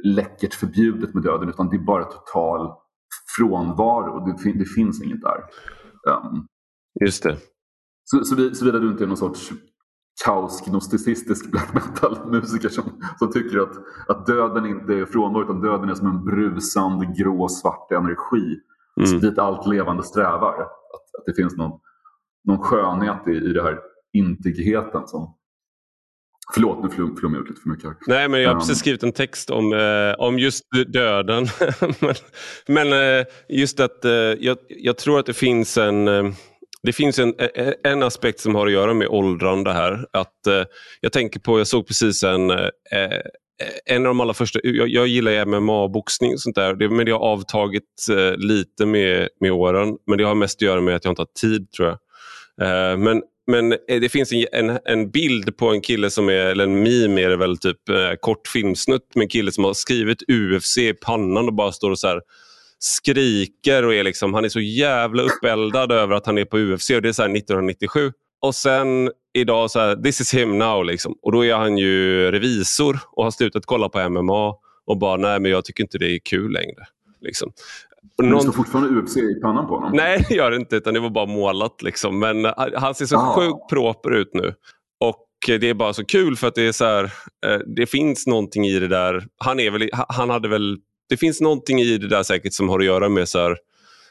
[0.04, 2.74] läckert förbjudet med döden utan det är bara total
[3.36, 4.26] frånvaro.
[4.26, 5.38] Det, det finns inget där.
[6.12, 6.46] Um,
[7.00, 7.36] Just det.
[8.04, 9.52] Så, så, såvida du inte är någon sorts
[10.24, 12.84] kaos-gnosticistisk black metal-musiker som,
[13.18, 13.76] som tycker att,
[14.08, 18.60] att döden inte är frånvaro utan döden är som en brusande grå svart energi
[19.00, 19.20] mm.
[19.20, 20.62] dit allt levande strävar.
[20.62, 21.80] Att, att det finns någon,
[22.44, 23.78] någon skönhet i, i det här
[24.12, 25.34] intigheten som,
[26.54, 27.96] Förlåt, nu flummar jag ut lite för mycket.
[28.06, 31.46] Nej, men jag har precis skrivit en text om, eh, om just döden.
[32.00, 32.14] men,
[32.66, 36.24] men eh, just att eh, jag, jag, tror att det finns en eh,
[36.82, 37.34] det finns en,
[37.84, 40.06] en aspekt som har att göra med åldrande här.
[40.12, 40.64] Att, eh,
[41.00, 43.20] jag tänker på, jag såg precis en, eh,
[43.84, 47.12] en av de allra första, jag, jag gillar MMA-boxning och sånt där, det, men det
[47.12, 49.96] har avtagit eh, lite med, med åren.
[50.06, 51.98] Men det har mest att göra med att jag inte har tid tror jag.
[52.92, 56.32] Eh, men men eh, det finns en, en, en, bild på en kille som är,
[56.32, 59.74] eller en meme är det väl, typ eh, kort filmsnutt med en kille som har
[59.74, 62.20] skrivit UFC i pannan och bara står och så här,
[62.78, 66.90] skriker och är liksom, han är så jävla uppeldad över att han är på UFC
[66.90, 68.12] och det är så 1997.
[68.40, 71.18] Och sen idag så här, this is him now liksom.
[71.22, 74.54] Och då är han ju revisor och har slutat kolla på MMA
[74.86, 76.86] och bara, nej men jag tycker inte det är kul längre.
[77.20, 77.52] Liksom.
[78.18, 79.92] Men det står fortfarande UFC i pannan på honom?
[79.94, 80.76] Nej, det gör det inte.
[80.76, 81.82] Utan det var bara målat.
[81.82, 82.18] Liksom.
[82.18, 83.34] Men eh, han ser så ah.
[83.34, 84.54] sjukt proper ut nu.
[85.00, 87.04] Och det är bara så kul för att det är så här,
[87.46, 89.26] eh, det finns någonting i det där.
[89.38, 92.78] Han är väl, han hade väl, det finns någonting i det där säkert som har
[92.78, 93.56] att göra med så här,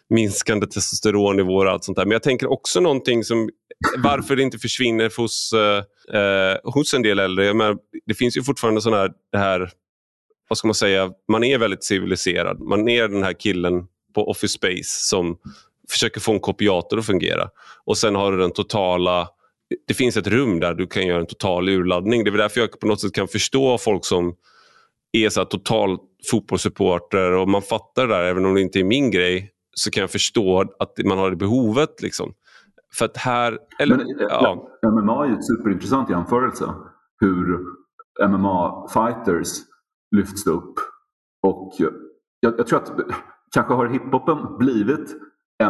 [0.10, 2.06] minskande testosteronnivåer och allt sånt där.
[2.06, 3.50] Men jag tänker också någonting som
[3.98, 7.54] varför det inte försvinner hos, eh, eh, hos en del äldre.
[7.54, 9.72] Men det finns ju fortfarande sån här, det här
[10.52, 12.60] vad ska man säga, man är väldigt civiliserad.
[12.60, 15.38] Man är den här killen på Office Space som
[15.90, 17.50] försöker få en kopiator att fungera.
[17.86, 19.28] Och sen har du den totala
[19.88, 22.24] det finns ett rum där du kan göra en total urladdning.
[22.24, 24.36] Det är därför jag på något sätt kan förstå folk som
[25.12, 25.98] är så total
[26.32, 30.02] fotbollssupporter och man fattar det där, även om det inte är min grej, så kan
[30.02, 32.02] jag förstå att man har det behovet.
[32.02, 32.34] Liksom.
[32.94, 33.58] För att här...
[33.80, 34.68] Eller, Men, ja.
[34.84, 36.74] MMA är ju en superintressant jämförelse.
[37.20, 37.60] Hur
[38.28, 39.71] MMA-fighters
[40.16, 40.74] lyfts upp.
[41.42, 41.94] Och jag,
[42.58, 42.92] jag tror att
[43.54, 45.16] kanske har hiphopen blivit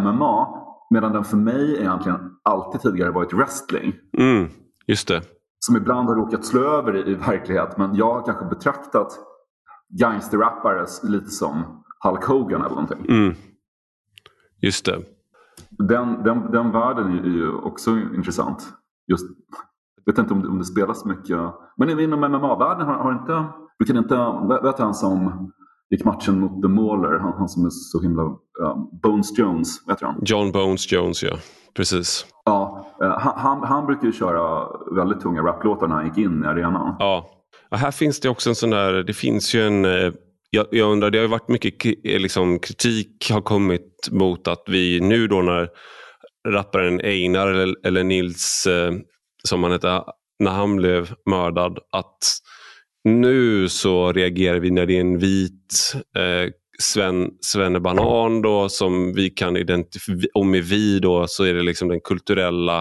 [0.01, 0.47] MMA
[0.89, 3.93] medan den för mig egentligen alltid tidigare varit wrestling.
[4.17, 4.49] Mm,
[4.87, 5.21] just det.
[5.59, 9.19] Som ibland har råkat slå över i, i verklighet men jag har kanske betraktat
[9.99, 13.05] gangsterrappare lite som Hulk Hogan eller någonting.
[13.09, 13.35] Mm.
[14.61, 14.99] Just det.
[15.69, 18.73] Den, den, den världen är ju också intressant.
[19.07, 19.25] Just,
[20.05, 21.37] jag vet inte om det, om det spelas mycket.
[21.77, 23.45] Men inom MMA-världen har, har inte
[23.81, 24.15] du kan inte,
[24.63, 25.51] vet han som
[25.89, 28.23] gick matchen mot The Mauler, han, han som är så himla...
[28.23, 30.19] Um, Bones Jones, vet han?
[30.25, 31.37] John Bones Jones, ja.
[31.75, 32.25] Precis.
[32.45, 36.47] Ja, uh, han, han brukar ju köra väldigt tunga raplåtar när han gick in i
[36.47, 36.95] arenan.
[36.99, 37.29] Ja.
[37.71, 39.85] Och här finns det också en sån där, det finns ju en...
[39.85, 40.13] Eh,
[40.49, 44.63] jag, jag undrar, det har ju varit mycket eh, liksom, kritik har kommit mot att
[44.67, 45.69] vi nu då när
[46.47, 48.93] rapparen Einar eller, eller Nils, eh,
[49.43, 50.03] som han hette,
[50.39, 52.17] när han blev mördad, att
[53.03, 59.29] nu så reagerar vi när det är en vit eh, Sven, Svennebanan då, som vi
[59.29, 62.77] kan identifiera, och med vi då så är det liksom den kulturella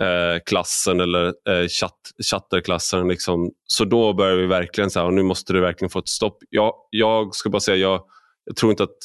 [0.00, 3.08] eh, klassen eller eh, chatt, chatterklassen.
[3.08, 3.50] Liksom.
[3.64, 6.38] Så då börjar vi verkligen säga, nu måste det verkligen få ett stopp.
[6.50, 8.02] Jag, jag ska bara säga, jag,
[8.44, 8.98] jag tror inte att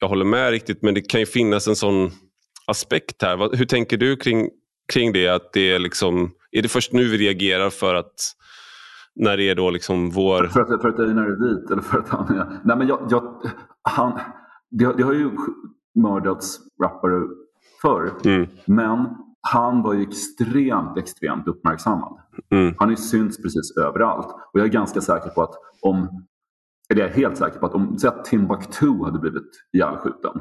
[0.00, 2.10] jag håller med riktigt men det kan ju finnas en sån
[2.66, 3.56] aspekt här.
[3.56, 4.48] Hur tänker du kring,
[4.92, 5.28] kring det?
[5.28, 8.14] Att det är, liksom, är det först nu vi reagerar för att
[9.14, 10.44] när det är då liksom vår...
[10.44, 12.60] För att, för att Einar är vit eller för att han är...
[12.64, 13.42] Nej men jag, jag
[13.82, 14.20] han,
[14.70, 15.30] det, det, har ju
[15.94, 17.22] mördats rappare
[17.82, 18.12] förr.
[18.24, 18.46] Mm.
[18.66, 19.06] Men
[19.40, 22.18] han var ju extremt, extremt uppmärksammad.
[22.50, 22.74] Mm.
[22.78, 24.26] Han är synts precis överallt.
[24.26, 26.24] Och jag är ganska säker på att om,
[26.90, 30.40] eller jag är helt säker på att om, säg att Timbuktu hade blivit ihjälskjuten.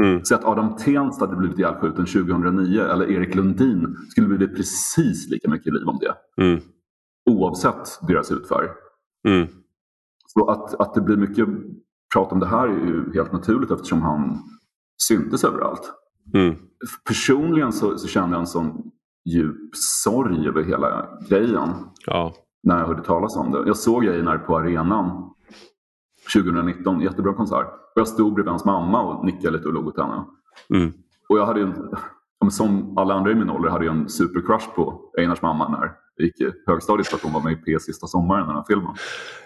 [0.00, 0.24] Mm.
[0.24, 5.50] Säg att Adam Tensta hade blivit ihjälskjuten 2009 eller Erik Lundin skulle bli precis lika
[5.50, 6.42] mycket liv om det.
[6.44, 6.60] Mm
[7.28, 8.68] oavsett deras hudfärg.
[9.28, 9.48] Mm.
[10.26, 11.48] Så att, att det blir mycket
[12.14, 14.38] prat om det här är ju helt naturligt eftersom han
[15.02, 15.92] syntes överallt.
[16.34, 16.54] Mm.
[17.06, 18.90] Personligen så, så kände jag en sån
[19.24, 21.68] djup sorg över hela grejen.
[22.06, 22.34] Ja.
[22.62, 23.62] När jag hörde talas om det.
[23.66, 25.30] Jag såg Einar på arenan
[26.34, 27.66] 2019, jättebra konsert.
[27.66, 30.24] Och jag stod bredvid hans mamma och nickade lite och låg åt henne.
[30.74, 30.92] Mm.
[31.28, 31.72] Och jag hade ju,
[32.50, 36.40] som alla andra i min ålder, hade jag en supercrush på Einars mamma när gick
[36.40, 38.94] i högstadiet för att hon var med i P sista sommaren, den här filmen.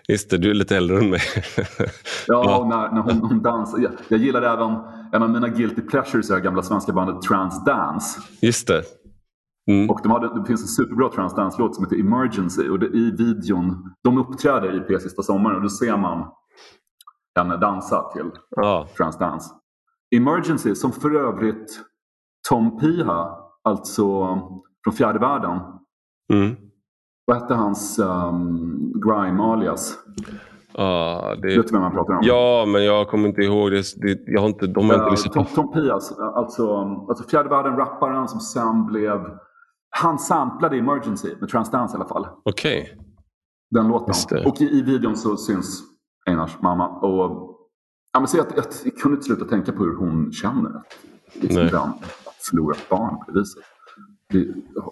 [0.09, 1.21] Just det, du är lite äldre än mig.
[1.57, 1.65] ja,
[2.27, 2.67] ja.
[2.69, 3.79] När, när hon, hon dansar.
[3.79, 4.77] Jag, jag gillade även,
[5.13, 8.21] en av mina guilty pleasures är det gamla svenska bandet Transdance.
[8.41, 8.83] Just det.
[9.71, 9.91] Mm.
[9.91, 13.95] Och de hade, det finns en superbra Transdance-låt som heter Emergency och det, i videon,
[14.05, 16.29] de uppträder i P sista sommaren och då ser man
[17.37, 18.89] henne dansa till ja.
[18.97, 19.51] Transdance.
[20.17, 21.81] Emergency, som för övrigt
[22.49, 24.39] Tom Piha, alltså
[24.85, 25.61] från fjärde världen.
[26.33, 26.57] Mm.
[27.27, 29.99] Vad hette hans um, grime-alias?
[30.75, 31.57] Ah, det...
[31.57, 32.21] Vet du vem man pratar om?
[32.23, 33.71] Ja, men jag kommer inte ihåg.
[33.71, 35.47] Det, det, jag har inte, de har inte Uh, lyssnat Tom.
[35.55, 36.77] Tom Pias, alltså,
[37.09, 39.21] alltså fjärde världen-rapparen som sen blev...
[39.91, 42.27] Han samplade Emergency med Transdance i alla fall.
[42.45, 42.99] Okej.
[43.71, 44.47] Den låten.
[44.47, 45.83] Och i, i videon så syns
[46.27, 46.89] Einars mamma.
[46.89, 47.57] Och,
[48.13, 50.83] ja, men så jag, jag, jag kunde inte sluta tänka på hur hon känner.
[51.33, 53.63] Liksom att förlora ett barn på det viset.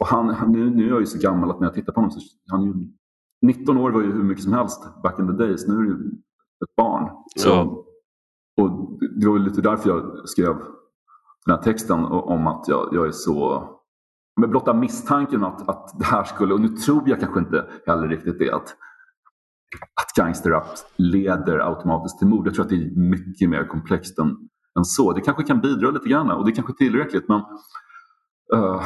[0.00, 2.20] Han, nu, nu är jag ju så gammal att när jag tittar på honom så
[2.50, 2.74] han ju
[3.42, 5.68] 19 år var ju hur mycket som helst back in the days.
[5.68, 5.94] Nu är det ju
[6.64, 7.11] ett barn.
[7.37, 7.85] Så, Ja.
[8.57, 10.55] Och det var lite därför jag skrev
[11.46, 13.66] den här texten om att jag, jag är så...
[14.40, 18.09] Med blotta misstanken att, att det här skulle, och nu tror jag kanske inte heller
[18.09, 18.76] riktigt det, att,
[20.03, 22.46] att gangsterrap leder automatiskt till mord.
[22.46, 24.29] Jag tror att det är mycket mer komplext än,
[24.79, 25.12] än så.
[25.12, 27.40] Det kanske kan bidra lite grann och det är kanske är tillräckligt men
[28.55, 28.83] eh,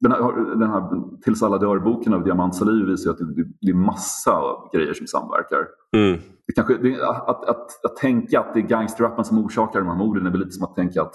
[0.00, 3.70] den här, den här Tills alla dör-boken av Diamant Salihu visar ju att det, det,
[3.70, 5.66] är massa grejer som samverkar.
[5.96, 6.20] Mm.
[6.46, 9.88] Det kanske, det, att, att, att, att tänka att det är gangsterrappen som orsakar de
[9.88, 11.14] här morden är väl lite som att tänka att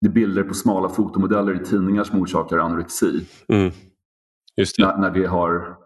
[0.00, 3.26] det är bilder på smala fotomodeller i tidningar som orsakar anorexi.
[3.48, 3.72] Mm.
[4.56, 4.86] Just det.
[4.86, 5.76] När, när det har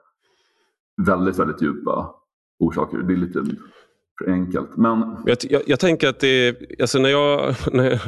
[1.07, 2.14] väldigt, väldigt djupa
[2.59, 2.98] orsaker.
[2.98, 3.44] Det är lite
[4.28, 4.76] enkelt.
[4.76, 7.98] Men Jag, jag, jag tänker att det är, alltså när jag, när jag,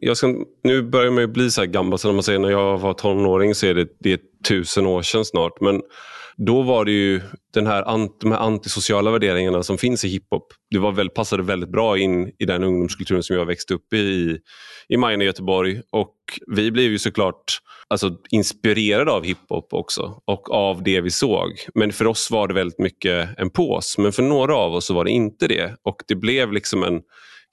[0.00, 2.50] jag ska, nu börjar man ju bli så här gammal, så när man säger när
[2.50, 5.60] jag var tonåring så är det, det är tusen år sedan snart.
[5.60, 5.82] Men
[6.46, 7.20] då var det ju
[7.54, 10.52] den här, de här antisociala värderingarna som finns i hiphop.
[10.70, 13.96] Det var väl, passade väldigt bra in i den ungdomskulturen som jag växte upp i,
[13.98, 14.38] i,
[14.88, 15.82] i Majorna i Göteborg.
[15.90, 16.14] Och
[16.56, 21.48] vi blev ju såklart alltså, inspirerade av hiphop också och av det vi såg.
[21.74, 23.98] Men för oss var det väldigt mycket en pås.
[23.98, 25.76] Men för några av oss så var det inte det.
[25.82, 27.00] Och det blev liksom en...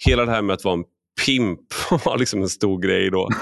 [0.06, 0.84] Hela det här med att vara en
[1.26, 1.60] pimp
[2.06, 3.30] var liksom en stor grej då.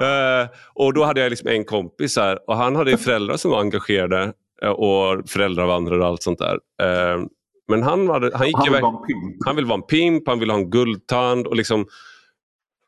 [0.00, 3.60] Eh, och då hade jag liksom en kompis här och han hade föräldrar som var
[3.60, 6.58] engagerade eh, och föräldravandrare och allt sånt där.
[6.82, 7.20] Eh,
[7.68, 9.36] men han, hade, han gick han vill verk- vara en pimp.
[9.46, 11.46] han vill vara en pimp, han vill ha en guldtand.
[11.46, 11.86] Och liksom,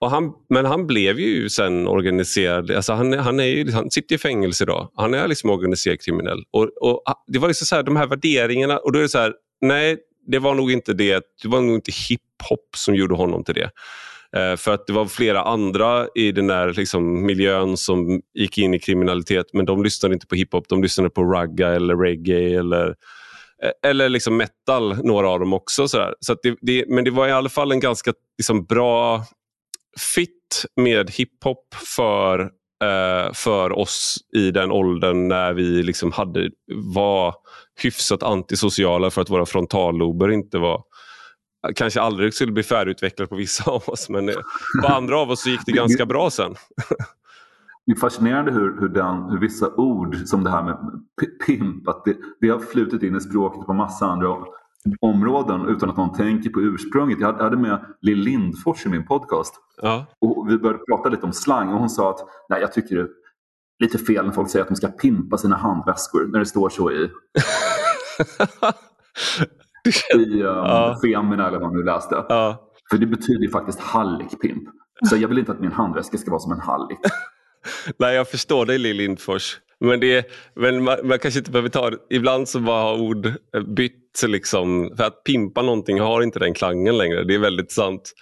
[0.00, 2.70] och han, men han blev ju sen organiserad.
[2.70, 4.88] Alltså han, han, är ju, han sitter i fängelse idag.
[4.96, 6.44] Han är liksom organiserad kriminell.
[6.50, 8.78] Och, och ah, Det var liksom så här, de här värderingarna.
[8.78, 11.24] Och då är det så här, nej, det var nog inte det.
[11.42, 13.70] Det var nog inte hiphop som gjorde honom till det.
[14.36, 18.74] Eh, för att det var flera andra i den där liksom, miljön som gick in
[18.74, 19.46] i kriminalitet.
[19.52, 20.68] Men de lyssnade inte på hiphop.
[20.68, 22.94] De lyssnade på ragga eller reggae eller
[23.62, 25.88] Eh, eller liksom metal, några av dem också.
[25.88, 26.14] Sådär.
[26.20, 29.24] Så att det, det, men det var i alla fall en ganska liksom, bra
[30.14, 32.50] fit med hiphop för,
[32.84, 36.50] Eh, för oss i den åldern när vi liksom hade,
[36.94, 37.34] var
[37.82, 40.82] hyfsat antisociala för att våra frontallober inte var
[41.74, 44.34] kanske aldrig skulle bli färdigutvecklade på vissa av oss men eh,
[44.82, 46.54] på andra av oss så gick det ganska bra sen.
[47.86, 50.76] Det är fascinerande hur, hur, den, hur vissa ord som det här med
[51.46, 54.28] pimp, att det, det har flutit in i språket på massa andra
[55.00, 57.20] områden utan att någon tänker på ursprunget.
[57.20, 60.06] Jag hade- med Lill Lindfors i min podcast Ja.
[60.20, 62.18] och vi började prata lite om slang och hon sa att
[62.48, 63.08] nej, jag tycker det är
[63.80, 66.90] lite fel när folk säger att de ska pimpa sina handväskor när det står så
[66.92, 66.94] i,
[70.14, 70.98] i um, Ja.
[71.02, 72.14] Femina eller vad man nu läste.
[72.28, 72.62] ja.
[72.90, 74.62] För det betyder ju faktiskt hallickpimp.
[75.08, 76.98] Så jag vill inte att min handväska ska vara som en hallick.
[77.98, 79.58] Nej, jag förstår dig Lill Lindfors.
[79.80, 81.96] Men, det, men man, man kanske inte behöver ta det.
[82.10, 84.05] Ibland så bara har ord eh, bytt.
[84.22, 87.24] Liksom, för att pimpa någonting har inte den klangen längre.
[87.24, 88.12] Det är väldigt sant.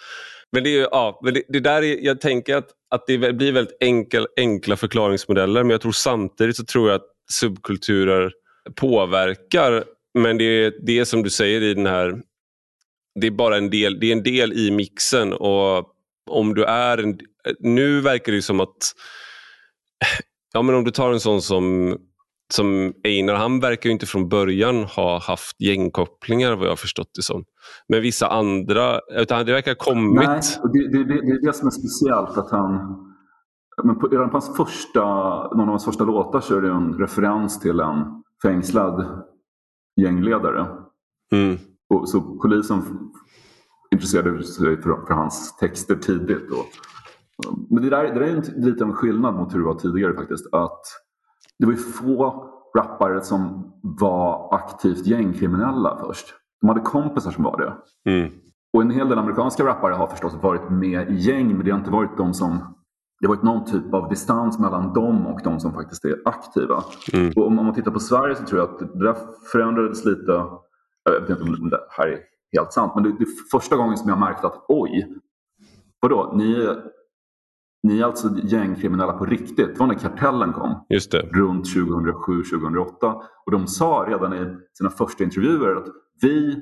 [0.52, 3.76] Men det, är, ja, det, det där är, jag tänker att, att det blir väldigt
[3.80, 5.62] enkel, enkla förklaringsmodeller.
[5.62, 8.32] Men jag tror samtidigt så tror jag att subkulturer
[8.74, 9.84] påverkar.
[10.18, 12.14] Men det är det som du säger i den här
[13.20, 15.86] det är bara en del, det är en del i mixen och
[16.30, 17.18] om du är en,
[17.60, 18.92] nu verkar det ju som att
[20.52, 21.96] ja men om du tar en sån som
[22.52, 27.22] som Einar, han verkar ju inte från början ha haft gängkopplingar vad jag förstått det
[27.22, 27.44] som.
[27.88, 30.28] Men vissa andra, utan det verkar ha kommit.
[30.28, 30.40] Nej,
[30.72, 32.38] det, det, det, det är det som är speciellt.
[32.38, 32.96] Att han,
[33.84, 35.00] men på, redan på hans första,
[35.48, 39.24] någon av hans första låtar så är det en referens till en fängslad
[40.00, 40.66] gängledare.
[41.32, 41.58] Mm.
[41.94, 42.82] Och, så polisen
[43.92, 46.50] intresserade sig för, för hans texter tidigt.
[46.50, 46.66] Och,
[47.70, 50.14] men det där, det där är en, lite en skillnad mot hur det var tidigare
[50.14, 50.46] faktiskt.
[50.52, 50.80] Att
[51.58, 56.26] det var ju få rappare som var aktivt gängkriminella först.
[56.60, 58.10] De hade kompisar som var det.
[58.10, 58.32] Mm.
[58.72, 61.78] Och en hel del amerikanska rappare har förstås varit med i gäng men det har
[61.78, 62.74] inte varit de som
[63.20, 66.84] det har varit någon typ av distans mellan dem och de som faktiskt är aktiva.
[67.12, 67.32] Mm.
[67.36, 69.16] Och om, om man tittar på Sverige så tror jag att det där
[69.52, 70.32] förändrades lite.
[71.04, 72.18] Jag vet inte om det här är
[72.52, 75.14] helt sant men det, det är första gången som jag märkte att oj,
[76.00, 76.82] vadå, ni är,
[77.84, 79.56] ni är alltså gängkriminella på riktigt?
[79.74, 80.86] Det var när kartellen kom.
[80.88, 81.18] Just det.
[81.20, 82.86] Runt 2007-2008.
[83.46, 85.86] Och de sa redan i sina första intervjuer att
[86.22, 86.60] vi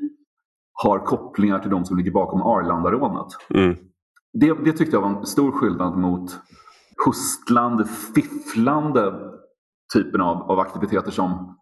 [0.72, 3.26] har kopplingar till de som ligger bakom Arlandarånet.
[3.54, 3.76] Mm.
[4.32, 6.30] Det, det tyckte jag var en stor skillnad mot
[7.06, 9.12] hustlande, fifflande
[9.94, 11.56] typen av, av aktiviteter som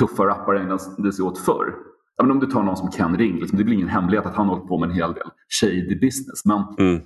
[0.00, 1.74] tuffa rappare ägnade sig åt förr.
[2.16, 4.34] Ja, men om du tar någon som Ken Ring, liksom, det blir ingen hemlighet att
[4.34, 5.26] han håller på med en hel del
[5.60, 6.44] shady business.
[6.44, 7.02] Men Mm.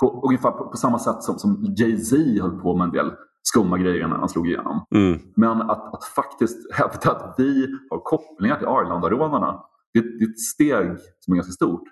[0.00, 3.78] På, ungefär på, på samma sätt som, som Jay-Z höll på med en del skumma
[3.78, 4.86] grejer när han slog igenom.
[4.94, 5.20] Mm.
[5.36, 10.40] Men att, att faktiskt hävda att vi har kopplingar till Arlandarånarna, det, det är ett
[10.40, 11.82] steg som är ganska stort.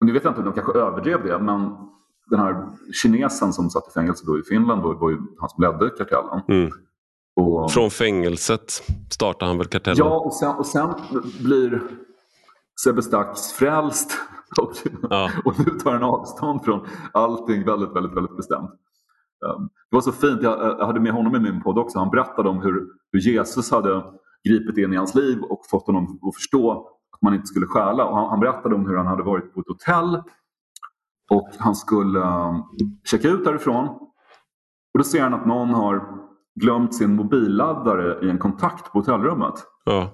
[0.00, 1.70] Och nu vet jag inte om de kanske överdrev det, men
[2.30, 2.66] den här
[3.02, 6.40] kinesen som satt i fängelse då i Finland var, var ju han som ledde kartellen.
[6.48, 6.70] Mm.
[7.36, 9.98] Och, Från fängelset startade han väl kartellen?
[9.98, 10.94] ja, och sen, och sen
[11.40, 11.82] blir
[12.84, 14.18] Sebbe Stax frälst
[15.10, 15.30] Ja.
[15.44, 18.70] och nu tar han avstånd från allting väldigt, väldigt, väldigt bestämt.
[19.46, 21.98] Um, det var så fint, jag, jag hade med honom i min podd också.
[21.98, 24.04] Han berättade om hur, hur Jesus hade
[24.48, 28.04] gripit in i hans liv och fått honom att förstå att man inte skulle stjäla.
[28.04, 30.22] Och han, han berättade om hur han hade varit på ett hotell
[31.30, 32.62] och han skulle um,
[33.04, 33.86] checka ut därifrån.
[34.94, 36.08] Och då ser han att någon har
[36.60, 39.54] glömt sin mobilladdare i en kontakt på hotellrummet.
[39.84, 40.12] Ja.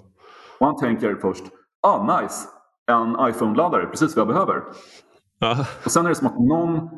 [0.60, 1.44] Och han tänker först,
[1.86, 2.48] ah nice,
[2.90, 4.62] en iPhone-laddare, precis vad jag behöver.
[5.38, 5.66] Ja.
[5.84, 6.88] Och sen är det som att någon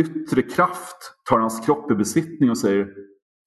[0.00, 0.96] yttre kraft
[1.28, 2.88] tar hans kropp i besittning och säger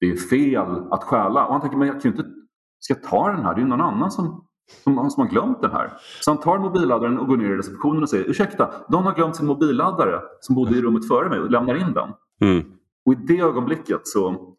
[0.00, 1.46] det är fel att stjäla.
[1.46, 2.30] Och han tänker, men jag kan ju inte,
[2.78, 3.54] ska jag ta den här?
[3.54, 4.46] Det är ju någon annan som,
[4.84, 5.92] som, som har glömt den här.
[6.20, 9.36] Så han tar mobilladdaren och går ner i receptionen och säger, ursäkta, någon har glömt
[9.36, 12.08] sin mobilladdare som bodde i rummet före mig och lämnar in den.
[12.40, 12.64] Mm.
[13.06, 14.54] Och i det ögonblicket så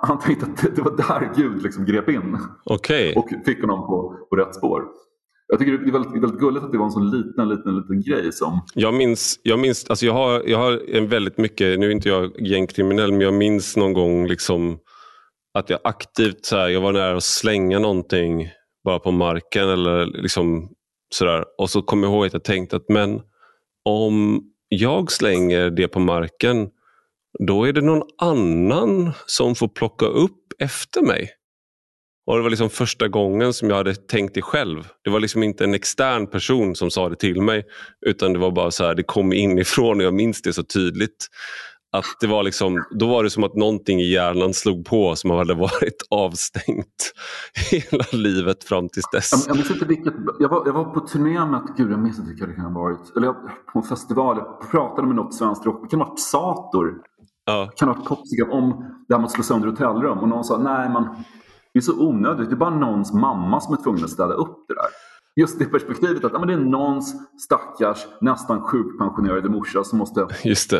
[0.00, 3.14] han- tänkte att det, var där Gud liksom grep in Okej.
[3.16, 4.84] och fick honom på, på rätt spår.
[5.50, 8.02] Jag tycker det är väldigt, väldigt gulligt att det var en sån liten, liten, liten
[8.02, 8.60] grej som...
[8.74, 12.08] Jag minns, jag minns alltså jag har, jag har en väldigt mycket, nu är inte
[12.08, 14.78] jag gängkriminell, men jag minns någon gång liksom
[15.58, 18.48] att jag aktivt så här, jag var nära att slänga någonting
[18.84, 20.68] bara på marken eller liksom
[21.14, 21.44] sådär.
[21.58, 23.20] Och så kommer jag ihåg att jag tänkte att men
[23.84, 26.68] om jag slänger det på marken,
[27.38, 31.30] då är det någon annan som får plocka upp efter mig.
[32.26, 34.88] Och Det var liksom första gången som jag hade tänkt det själv.
[35.04, 37.64] Det var liksom inte en extern person som sa det till mig
[38.06, 41.26] utan det var bara så här, det kom inifrån och jag minns det så tydligt.
[41.92, 45.30] Att det var liksom, då var det som att någonting i hjärnan slog på som
[45.30, 47.12] hade varit avstängt
[47.70, 49.46] hela livet fram tills dess.
[49.48, 50.14] jag minns inte vilket...
[50.38, 51.62] Jag var, jag var på turné med...
[51.76, 53.16] Gud, jag minns inte vilka det kan ha varit.
[53.16, 53.36] Eller jag,
[53.72, 54.36] på en festival.
[54.36, 55.82] Jag pratade med något svenskt rock.
[55.82, 56.94] Det kan ha varit Sator.
[57.44, 60.18] Ja, Det kan ha varit Popsicle om det här med att slå sönder hotellrum.
[60.18, 61.04] Och någon sa, nej men
[61.72, 62.50] det är så onödigt.
[62.50, 64.90] Det är bara någons mamma som är tvungen att städa upp det där.
[65.36, 70.26] Just det perspektivet att ja, men det är någons stackars nästan sjukpensionerade morsa som måste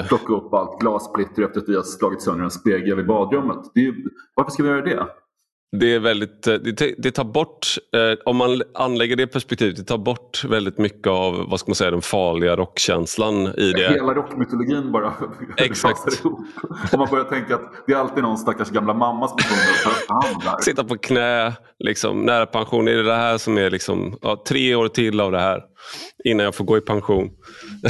[0.09, 3.59] plocka upp allt glassplitter efter att vi har slagit sönder en spegel i badrummet.
[3.74, 3.95] Är
[4.34, 5.07] varför ska vi göra det?
[5.72, 9.84] Det är väldigt, eh, det, det tar bort, eh, om man anlägger det perspektivet, det
[9.84, 13.88] tar bort väldigt mycket av vad ska man säga, den farliga rockkänslan i det.
[13.88, 15.14] Hela rockmytologin bara
[15.56, 16.22] Exakt.
[16.92, 20.62] Och man börjar tänka att det är alltid någon stackars gamla mamma som är.
[20.62, 22.88] Sitta på knä, liksom, nära pension.
[22.88, 25.62] Är det det här som är liksom, ja, tre år till av det här
[26.24, 27.30] innan jag får gå i pension?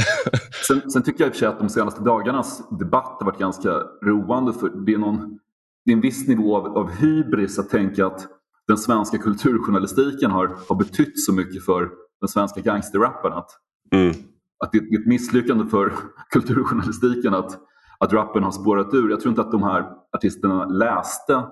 [0.67, 3.39] Sen, sen tycker jag i och för sig att de senaste dagarnas debatt har varit
[3.39, 3.69] ganska
[4.05, 4.53] roande.
[4.53, 5.39] För det, är någon,
[5.85, 8.27] det är en viss nivå av, av hybris att tänka att
[8.67, 11.89] den svenska kulturjournalistiken har, har betytt så mycket för
[12.21, 13.33] den svenska gangsterrappen.
[13.33, 13.49] Att,
[13.93, 14.15] Mm.
[14.63, 15.93] att det är ett misslyckande för
[16.31, 17.59] kulturjournalistiken att,
[17.99, 19.09] att rappen har spårat ur.
[19.09, 19.85] Jag tror inte att de här
[20.17, 21.43] artisterna läste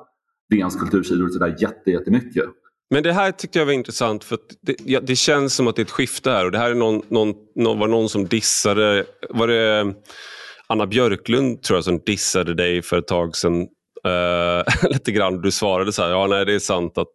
[0.50, 2.46] DNs kultursidor sådär jätte, jättemycket.
[2.90, 5.76] Men det här tyckte jag var intressant för att det, ja, det känns som att
[5.76, 8.26] det är ett skifte här och det här är någon, någon, någon, var någon som
[8.26, 9.94] dissade, var det
[10.68, 13.68] Anna Björklund tror jag som dissade dig för ett tag sedan
[14.08, 15.42] eh, lite grann.
[15.42, 17.08] Du svarade så här, ja nej det är sant att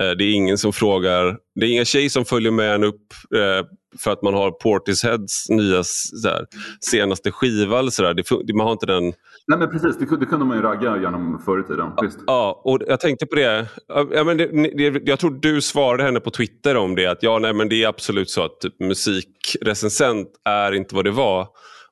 [0.00, 3.02] eh, det är ingen som frågar, det är inga tjejer som följer med en upp
[3.36, 3.66] eh,
[4.04, 6.46] för att man har Portisheads nya så här,
[6.90, 8.14] senaste skiva eller
[8.46, 9.12] det- man har inte den
[9.48, 11.86] Nej men precis, det, kunde- det kunde man ju ragga genom förr i tiden.
[12.26, 13.66] Ja, och jag tänkte på det.
[14.12, 14.46] Ja, men det,
[14.90, 15.00] det.
[15.08, 17.06] Jag tror du svarade henne på Twitter om det.
[17.06, 21.10] Att ja, nej, men det är absolut så att typ, musikrecensent är inte vad det
[21.10, 21.42] var.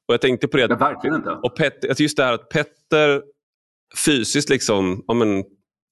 [0.09, 0.62] Och jag tänkte på det.
[0.62, 1.30] Ja, Att, verkligen inte.
[1.30, 3.22] och Petter, att just det här att Petter
[4.07, 5.45] fysiskt liksom, ja, men,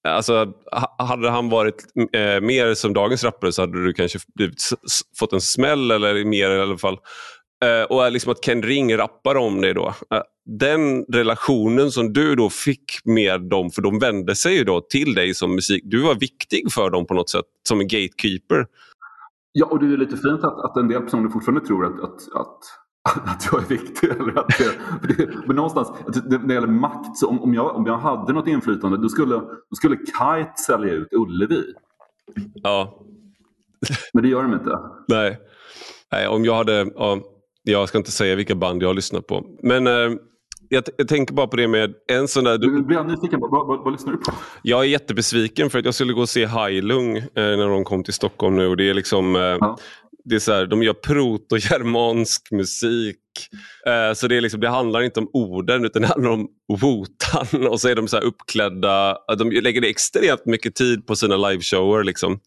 [0.09, 0.53] alltså,
[0.98, 5.00] hade han varit eh, mer som dagens rappare så hade du kanske blivit, s- s-
[5.18, 6.98] fått en smäll eller mer i alla fall.
[7.64, 9.88] Eh, och liksom att Ken Ring rappar om det då.
[10.14, 10.22] Eh,
[10.59, 15.14] den relationen som du då fick med dem, för de vände sig ju då till
[15.14, 15.82] dig som musik.
[15.84, 18.66] Du var viktig för dem på något sätt, som en gatekeeper.
[19.53, 22.14] Ja, och det är lite fint att, att en del personer fortfarande tror att, att,
[22.40, 22.59] att
[23.03, 24.11] att jag är viktig.
[24.11, 24.59] Eller att
[25.03, 25.92] det, men någonstans,
[26.24, 29.34] när det gäller makt, så om, om, jag, om jag hade något inflytande då skulle,
[29.34, 31.64] då skulle Kite sälja ut Ullevi.
[32.55, 32.98] Ja.
[34.12, 34.78] Men det gör de inte.
[35.09, 35.38] Nej.
[36.12, 36.90] Nej, om jag hade...
[36.94, 37.18] Ja,
[37.62, 39.44] jag ska inte säga vilka band jag har lyssnat på.
[39.62, 40.18] Men eh,
[40.68, 42.59] jag, jag, tänker bara på det med en sån där...
[42.59, 43.40] Du blir nyfiken.
[43.40, 44.32] Vad, vad, vad, lyssnar du på?
[44.62, 48.05] Jag är jättebesviken för att jag skulle gå och se Heilung eh, när de kom
[48.05, 48.68] till Stockholm nu.
[48.68, 49.36] Och det är liksom...
[49.36, 49.78] Eh, ja
[50.24, 53.18] det är så här, de gör proto-germansk musik.
[53.87, 57.66] Eh, så det, är liksom, det handlar inte om orden utan det handlar om wotan.
[57.70, 59.18] Och så är de så uppklädda.
[59.39, 62.05] De lägger extremt mycket tid på sina liveshower.
[62.05, 62.41] Liksom.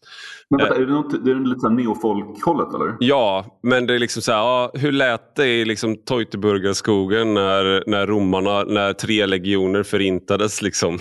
[0.50, 2.96] Men vänta, eh, är det, något, det är lite neofolk-hållet eller?
[3.00, 7.90] Ja, men det är liksom så här, ja, hur lät det i liksom Teutoburgerskogen när,
[7.90, 10.62] när romarna, när tre legioner förintades?
[10.62, 10.98] Liksom.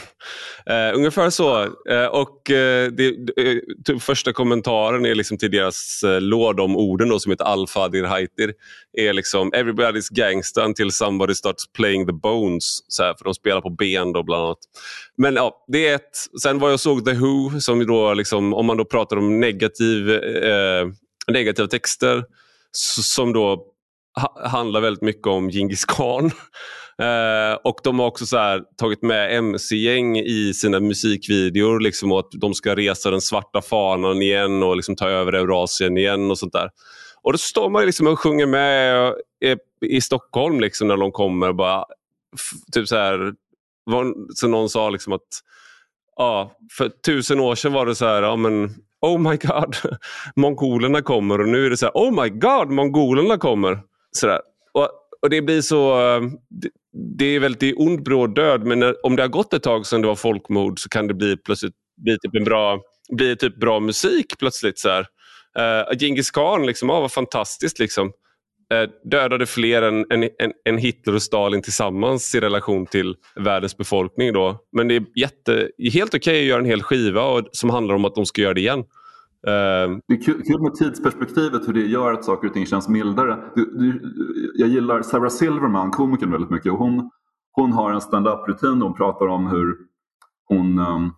[0.65, 1.63] Eh, ungefär så.
[1.89, 3.15] Eh, och eh, det,
[3.85, 8.03] typ första kommentaren är liksom till deras eh, låd om orden då, som heter Al-Fadir
[8.03, 8.53] Haitir.
[8.93, 12.79] är liksom “Everybody's gangsta till somebody starts playing the bones”.
[12.87, 14.59] Så här, för de spelar på ben då bland annat.
[15.17, 16.17] Men ja, det är ett.
[16.41, 20.09] Sen var jag såg The Who, som då liksom, om man då pratar om negativ,
[20.11, 20.87] eh,
[21.27, 22.23] negativa texter,
[23.01, 23.65] som då
[24.21, 26.31] ha, handlar väldigt mycket om Genghis khan.
[27.01, 31.79] Eh, och de har också så här, tagit med mc-gäng i sina musikvideor.
[31.79, 35.97] Liksom, och att de ska resa den svarta fanan igen och liksom ta över Eurasien
[35.97, 36.69] igen och sånt där.
[37.25, 39.07] Och då står man liksom och sjunger med
[39.43, 41.53] eh, i, Stockholm liksom, när de kommer.
[41.53, 41.85] Bara,
[42.71, 43.33] typ så här,
[44.35, 45.21] så någon sa liksom att
[46.15, 49.75] ja, för tusen år sedan var det så här, ja, men, oh my god,
[50.35, 53.81] mongolerna kommer och nu är det så här, oh my god, mongolerna kommer.
[54.11, 54.41] Så där.
[54.71, 54.89] Och,
[55.21, 56.69] och det blir så, eh, det,
[57.17, 60.01] det är väldigt ond bråd död men när, om det har gått ett tag sedan
[60.01, 63.79] det var folkmord så kan det bli plötsligt bli typ en bra, bli typ bra
[63.79, 64.79] musik plötsligt.
[64.79, 65.07] så här.
[65.59, 67.79] Uh, Genghis khan, liksom, oh, vad fantastiskt.
[67.79, 68.07] Liksom.
[68.07, 70.29] Uh, dödade fler än, än,
[70.65, 74.33] än, Hitler och Stalin tillsammans i relation till världens befolkning.
[74.33, 74.57] Då.
[74.71, 77.95] Men det är jätte, helt okej okay att göra en hel skiva och, som handlar
[77.95, 78.79] om att de ska göra det igen.
[78.79, 82.89] Uh, det är kul, kul med tidsperspektivet hur det gör att saker och ting känns
[82.89, 83.37] mildare.
[83.55, 84.01] Du, du,
[84.55, 86.71] jag gillar Sarah Silverman, komikern, väldigt mycket.
[86.71, 87.11] Och hon,
[87.51, 89.77] hon har en stand-up-rutin hon pratar om hur
[90.47, 91.13] hon um,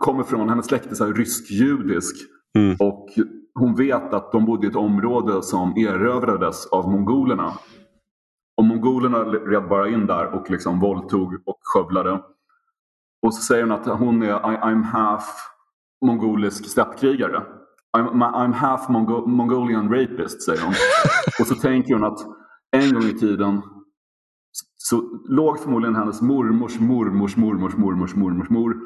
[0.00, 2.16] kommer från, hennes släkt är rysk-judisk.
[2.56, 2.76] Mm.
[2.80, 3.08] Och
[3.58, 7.52] hon vet att de bodde i ett område som erövrades av mongolerna.
[8.56, 12.22] Och mongolerna red bara in där och liksom våldtog och skövlade.
[13.22, 15.24] Och så säger hon att hon är I, I'm half
[16.04, 17.42] mongolisk steppkrigare.
[17.98, 20.74] I'm, I'm half Mongo Mongolian rapist, säger hon.
[21.40, 22.18] och så tänker hon att
[22.70, 23.62] en gång i tiden
[24.76, 28.76] så låg förmodligen hennes mormors mormors mormors mormors mormors mor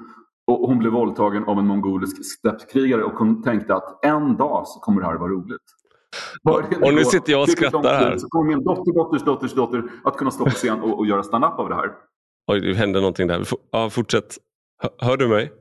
[0.51, 4.81] och hon blev våldtagen av en mongolisk steppkrigare och hon tänkte att en dag så
[4.81, 5.63] kommer det här vara roligt.
[6.83, 8.19] Och nu sitter jag och skrattar här.
[8.19, 11.23] Så kommer min dotter, dotters dotters dotter att kunna stå på scen och, och göra
[11.23, 11.91] stand-up av det här.
[12.47, 13.47] Oj, det hände någonting där.
[13.73, 14.39] Ja, fortsätt.
[14.99, 15.53] Hör du mig?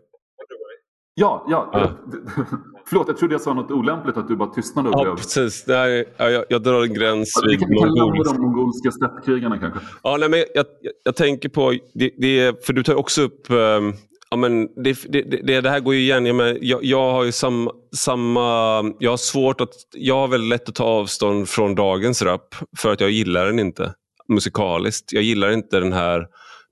[1.13, 1.69] Ja, ja.
[1.73, 1.91] ja.
[2.85, 4.89] Förlåt, jag trodde jag sa något olämpligt att du bara tystnade.
[4.91, 5.67] Ja, precis.
[5.67, 9.79] Nej, jag, jag drar en gräns vid Vi kan lämna de mongolska steppkrigarna kanske.
[10.03, 13.49] Ja, nej, men jag, jag, jag tänker på, det, det, för du tar också upp
[13.49, 13.93] um,
[14.29, 16.25] Ja, men det, det, det, det, här går ju igen.
[16.25, 18.83] Jag, men, jag, jag har ju sam, samma...
[18.99, 19.73] Jag har svårt att...
[19.95, 23.59] Jag har väldigt lätt att ta avstånd från dagens rap för att jag gillar den
[23.59, 23.93] inte
[24.27, 25.13] musikaliskt.
[25.13, 26.27] Jag gillar inte den här,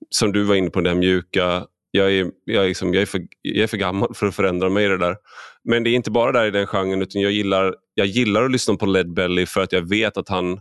[0.09, 3.05] som du var inne på, den här mjuka jag är, jag, är liksom, jag, är
[3.05, 5.15] för, jag är för gammal för att förändra mig i det där.
[5.63, 8.51] Men det är inte bara där i den genren utan jag gillar, jag gillar att
[8.51, 10.53] lyssna på Led Belly för att jag vet att han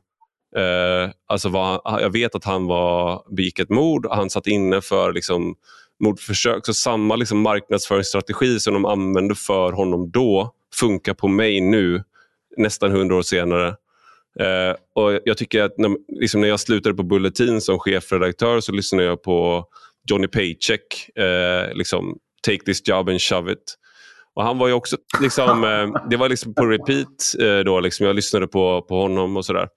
[0.57, 5.13] eh, alltså var, jag vet att han var, begick ett mord han satt inne för
[5.13, 5.55] liksom,
[6.05, 6.67] mordförsök.
[6.67, 12.03] Så samma liksom, marknadsföringsstrategi som de använde för honom då funkar på mig nu,
[12.57, 13.69] nästan hundra år senare.
[14.41, 18.73] Eh, och Jag tycker att när, liksom när jag slutade på Bulletin som chefredaktör så
[18.73, 19.65] lyssnade jag på
[20.11, 23.75] Johnny Paycheck, eh, liksom, Take this job and shove it.
[24.35, 28.07] Och han var ju också, liksom, eh, det var liksom på repeat eh, då, liksom,
[28.07, 29.69] jag lyssnade på, på honom och sådär.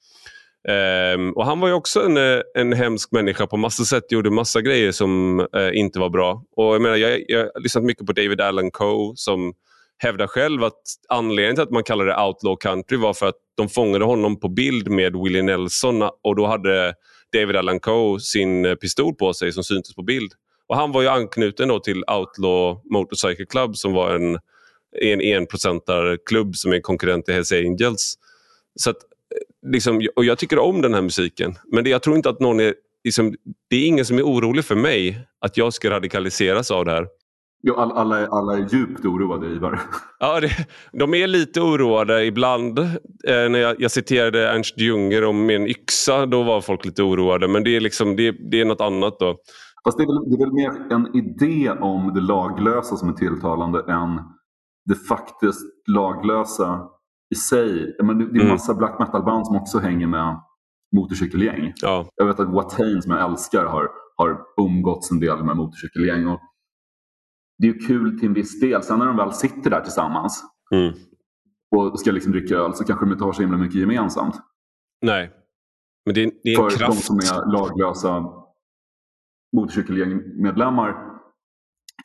[0.68, 4.30] Um, och Han var ju också en, eh, en hemsk människa på massa sätt, gjorde
[4.30, 6.43] massa grejer som uh, inte var bra.
[6.55, 9.53] Och Jag menar, jag, jag har lyssnat mycket på David Allen Coe som
[9.97, 13.70] hävdar själv att anledningen till att man kallar det outlaw country var för att de
[13.70, 16.93] fångade honom på bild med Willie Nelson ah, och då hade
[17.34, 20.32] David Allan Coe sin eh, pistol på sig som syntes på bild.
[20.68, 24.39] Och Han var ju anknuten då till Outlaw Motorcycle Club som var en,
[25.01, 28.16] en enprocentarklubb som är konkurrent till Hells Angels.
[28.76, 28.97] Så att,
[29.66, 32.60] liksom, och Jag tycker om den här musiken men det, jag tror inte att någon
[32.60, 33.36] är liksom,
[33.70, 37.07] det är ingen som är orolig för mig att jag ska radikaliseras av det här.
[37.64, 39.80] Jo, alla, alla, är, alla är djupt oroade, Ivar.
[40.20, 40.49] Ja, det,
[40.91, 42.80] de är lite oroade ibland.
[42.80, 42.86] Eh,
[43.26, 47.47] när jag, jag, citerade Ernst Junger om en yxa, då var folk lite oroade.
[47.47, 49.38] Men det är, liksom, det, det är något annat då.
[49.84, 53.14] Fast det är, väl, det är väl mer en idé om det laglösa som är
[53.14, 54.22] tilltalande än
[54.86, 56.82] det faktiskt laglösa
[57.30, 57.96] i sig.
[58.04, 58.48] Men det, det är en mm.
[58.48, 58.80] massa mm.
[58.80, 60.42] black metal-band som också hänger med
[60.96, 61.74] motorcykelgäng.
[61.76, 62.10] Ja.
[62.16, 66.28] Jag vet att Watain som jag älskar har, har umgåtts en del med motorcykelgäng.
[66.28, 66.40] Och
[67.58, 68.84] det är ju kul till en viss del.
[68.84, 70.94] Sen när de väl sitter där tillsammans mm.
[71.76, 74.36] och ska liksom dricka öl så kanske de inte har så himla mycket gemensamt.
[75.02, 75.32] Nej.
[76.06, 76.96] Men det är, det är För kraft.
[76.96, 78.26] de som är laglösa
[79.56, 81.10] motorcykelgängmedlemmar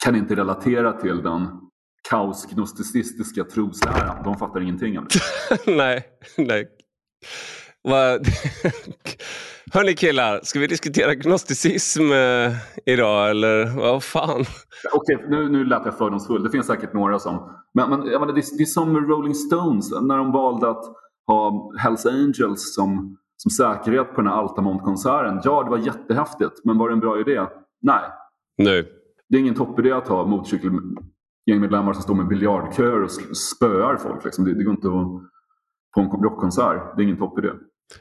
[0.05, 1.64] kan inte relatera till den
[2.11, 4.25] kaosgnosticistiska trosläran.
[4.25, 5.67] De fattar ingenting av det.
[5.77, 6.05] nej,
[6.39, 6.69] nej.
[9.73, 12.53] Hörni killar, ska vi diskutera gnosticism eh,
[12.87, 14.45] idag eller vad fan?
[14.93, 16.43] Okej, okay, nu, nu lät jag fördomsfull.
[16.43, 17.51] Det finns säkert några som...
[17.75, 20.85] Men, men menar, det, det är som med Rolling Stones när de valde att
[21.27, 25.41] ha Hells Angels som, som säkerhet på den här Altamont-konserten.
[25.45, 27.47] Ja, det var jättehäftigt, men var det en bra idé?
[27.83, 28.03] Nej.
[28.59, 28.89] Nej.
[29.29, 30.27] Det är ingen toppidé att ha
[31.47, 34.25] motorcykelgängmedlemmar som står med biljardköer och spöar folk.
[34.25, 34.45] Liksom.
[34.45, 35.31] Det, det går inte att
[35.95, 36.97] på en rockkonsert.
[36.97, 37.49] Det är ingen toppidé.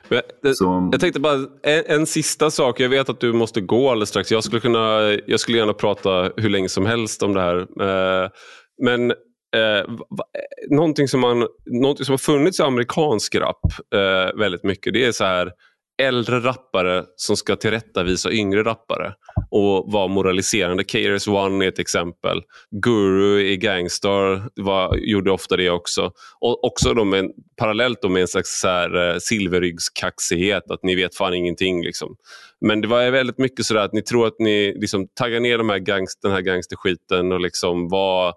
[0.10, 0.90] Jag, så...
[0.92, 2.80] jag tänkte bara, en, en, sista sak.
[2.80, 4.32] Jag vet att du måste gå alldeles strax.
[4.32, 7.60] Jag skulle, kunna, jag skulle gärna prata hur länge som helst om det här.
[7.60, 8.30] Eh,
[8.82, 9.12] men
[9.56, 9.90] eh,
[10.70, 13.60] någonting, som man, någonting som har funnits i amerikansk rap
[13.96, 15.52] eh, väldigt mycket, det är så här
[16.02, 19.14] äldre rappare som ska tillrättavisa yngre rappare
[19.52, 20.84] och vara moraliserande.
[20.84, 22.42] KRS One är ett exempel.
[22.72, 26.12] Guru i Gangstar var, gjorde ofta det också.
[26.40, 30.96] Och också då med, parallellt då med en slags så här, eh, silverryggskaxighet, att ni
[30.96, 31.84] vet fan ingenting.
[31.84, 32.16] Liksom.
[32.62, 35.70] Men det var väldigt mycket sådär att ni tror att ni liksom, taggar ner de
[35.70, 38.34] här gangst, den här gangsterskiten och liksom var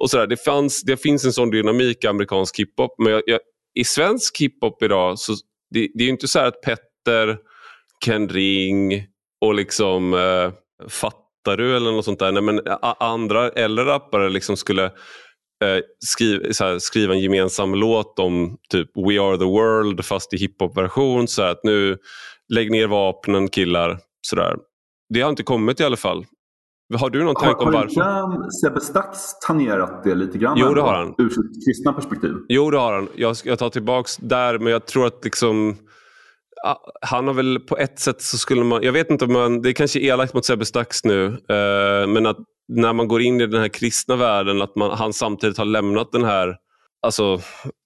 [0.00, 0.26] och sådär.
[0.26, 3.40] Det, fanns, det finns en sån dynamik i amerikansk hiphop men jag, jag,
[3.74, 5.34] i svensk hiphop idag så
[5.70, 7.38] det, det är inte så att Pet Petter,
[8.04, 9.06] Ken Ring
[9.40, 10.52] och liksom eh,
[10.88, 12.32] Fattar du eller något sånt där.
[12.32, 12.60] Nej, men
[13.00, 19.20] andra äldre rappare liksom skulle eh, skriva, här, skriva en gemensam låt om typ We
[19.20, 21.28] are the world fast i hiphop-version.
[21.28, 21.98] Så att nu
[22.54, 23.98] lägg ner vapnen killar.
[24.20, 24.56] Sådär.
[25.14, 26.26] Det har inte kommit i alla fall.
[26.94, 28.00] Har du någon tanke om varför?
[28.00, 30.56] Har Sebbe Stax tangerat det lite grann?
[30.58, 31.14] Jo, det har han.
[31.18, 32.34] Ur sitt kristna perspektiv?
[32.48, 33.08] Jo, det har han.
[33.14, 35.76] Jag, jag tar tillbaka där, men jag tror att liksom
[37.00, 39.70] han har väl på ett sätt så skulle man, jag vet inte om man, det
[39.70, 42.36] är kanske elakt mot Sebbe Stax nu, eh, men att
[42.68, 46.12] när man går in i den här kristna världen, att man, han samtidigt har lämnat
[46.12, 46.56] den här
[47.02, 47.40] alltså,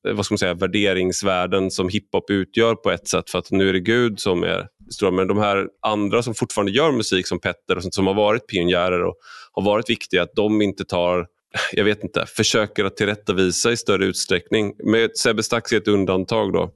[0.08, 3.68] eh, vad ska man säga, värderingsvärlden som hiphop utgör på ett sätt för att nu
[3.68, 5.10] är det Gud som är stora.
[5.10, 8.46] Men de här andra som fortfarande gör musik som Petter och sånt, som har varit
[8.46, 9.16] pionjärer och
[9.52, 11.26] har varit viktiga, att de inte tar
[11.72, 14.74] jag vet inte, försöker att tillrättavisa i större utsträckning.
[14.84, 16.70] Med Sebbe Stax är ett undantag då.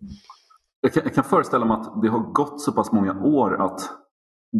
[0.84, 3.80] Jag kan, jag kan föreställa mig att det har gått så pass många år att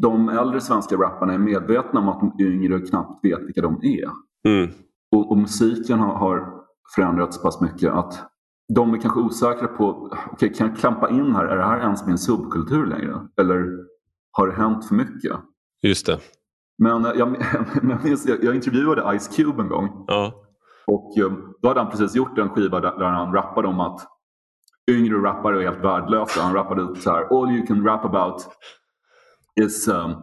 [0.03, 4.11] de äldre svenska rapparna är medvetna om att de yngre knappt vet vilka de är.
[4.49, 4.71] Mm.
[5.17, 6.53] Och, och, musiken har, har
[6.95, 8.31] förändrats så pass mycket att
[8.75, 12.07] de är kanske osäkra på, okay, kan jag klampa in här, är det här ens
[12.07, 13.29] min subkultur längre?
[13.41, 13.67] Eller
[14.33, 15.37] har det hänt för mycket?
[15.83, 16.19] Just det.
[16.79, 17.19] Men jag,
[18.27, 20.05] jag, jag intervjuade Ice Cube en gång.
[20.07, 20.33] Ja.
[20.87, 24.14] Och eh, då hade han precis gjort en skiva där, där han rappade om att
[24.91, 26.43] yngre rappare är helt värdelösa.
[26.43, 28.47] Han rappade så här, all you can rap about
[29.61, 30.15] is um,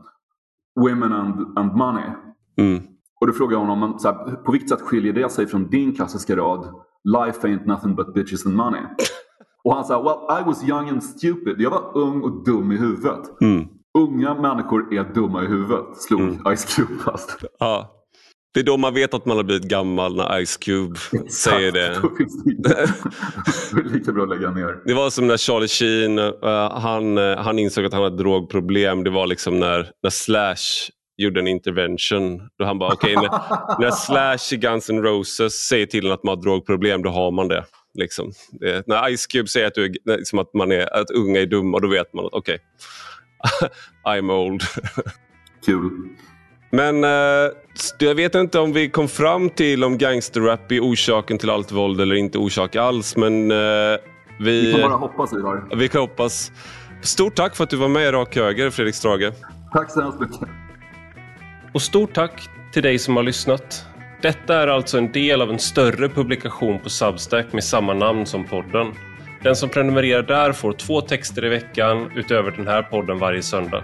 [0.80, 2.09] women and, and money.
[2.57, 2.84] Mm.
[3.22, 5.95] Och då frågade jag honom, så här, på vilket sätt skiljer det sig från din
[5.95, 8.82] klassiska rad Life ain't nothing but bitches and money.
[9.64, 11.62] Och han sa, well I was young and stupid.
[11.62, 13.41] Jag var ung och dum i huvudet.
[13.41, 13.68] Mm.
[13.97, 16.55] Unga människor är dumma i huvudet, slog mm.
[16.55, 17.43] Ice Cube fast.
[17.59, 18.01] Ja.
[18.54, 21.34] Det är då man vet att man har blivit gammal när Ice Cube Exakt.
[21.34, 22.02] säger det.
[22.58, 22.70] det
[23.80, 24.82] är lika bra att lägga ner.
[24.86, 29.04] Det var som när Charlie Sheen uh, han, uh, han insåg att han hade drogproblem.
[29.04, 32.41] Det var liksom när, när Slash gjorde en intervention.
[32.58, 36.12] Då han bara, okej, okay, när, när Slash i Guns N' Roses säger till en
[36.12, 37.66] att man har drogproblem, då har man det.
[37.93, 38.32] Liksom.
[38.52, 41.80] det när Ice Cube säger att, du liksom att, man är, att unga är dumma,
[41.80, 42.60] då vet man att okej,
[43.60, 44.20] okay.
[44.20, 44.62] I'm old.
[45.66, 45.91] Kul.
[46.72, 47.52] Men eh,
[47.97, 52.01] jag vet inte om vi kom fram till om gangsterrap är orsaken till allt våld
[52.01, 53.15] eller inte orsak alls.
[53.15, 53.57] Men eh,
[54.39, 54.65] vi...
[54.65, 55.63] Vi kan bara hoppas Ivar.
[55.76, 56.51] Vi kan hoppas.
[57.01, 59.34] Stort tack för att du var med i Rak Höger, Fredrik Strage.
[59.74, 60.39] Tack så hemskt mycket.
[61.74, 63.86] Och stort tack till dig som har lyssnat.
[64.22, 68.43] Detta är alltså en del av en större publikation på Substack med samma namn som
[68.43, 68.88] podden.
[69.43, 73.84] Den som prenumererar där får två texter i veckan utöver den här podden varje söndag.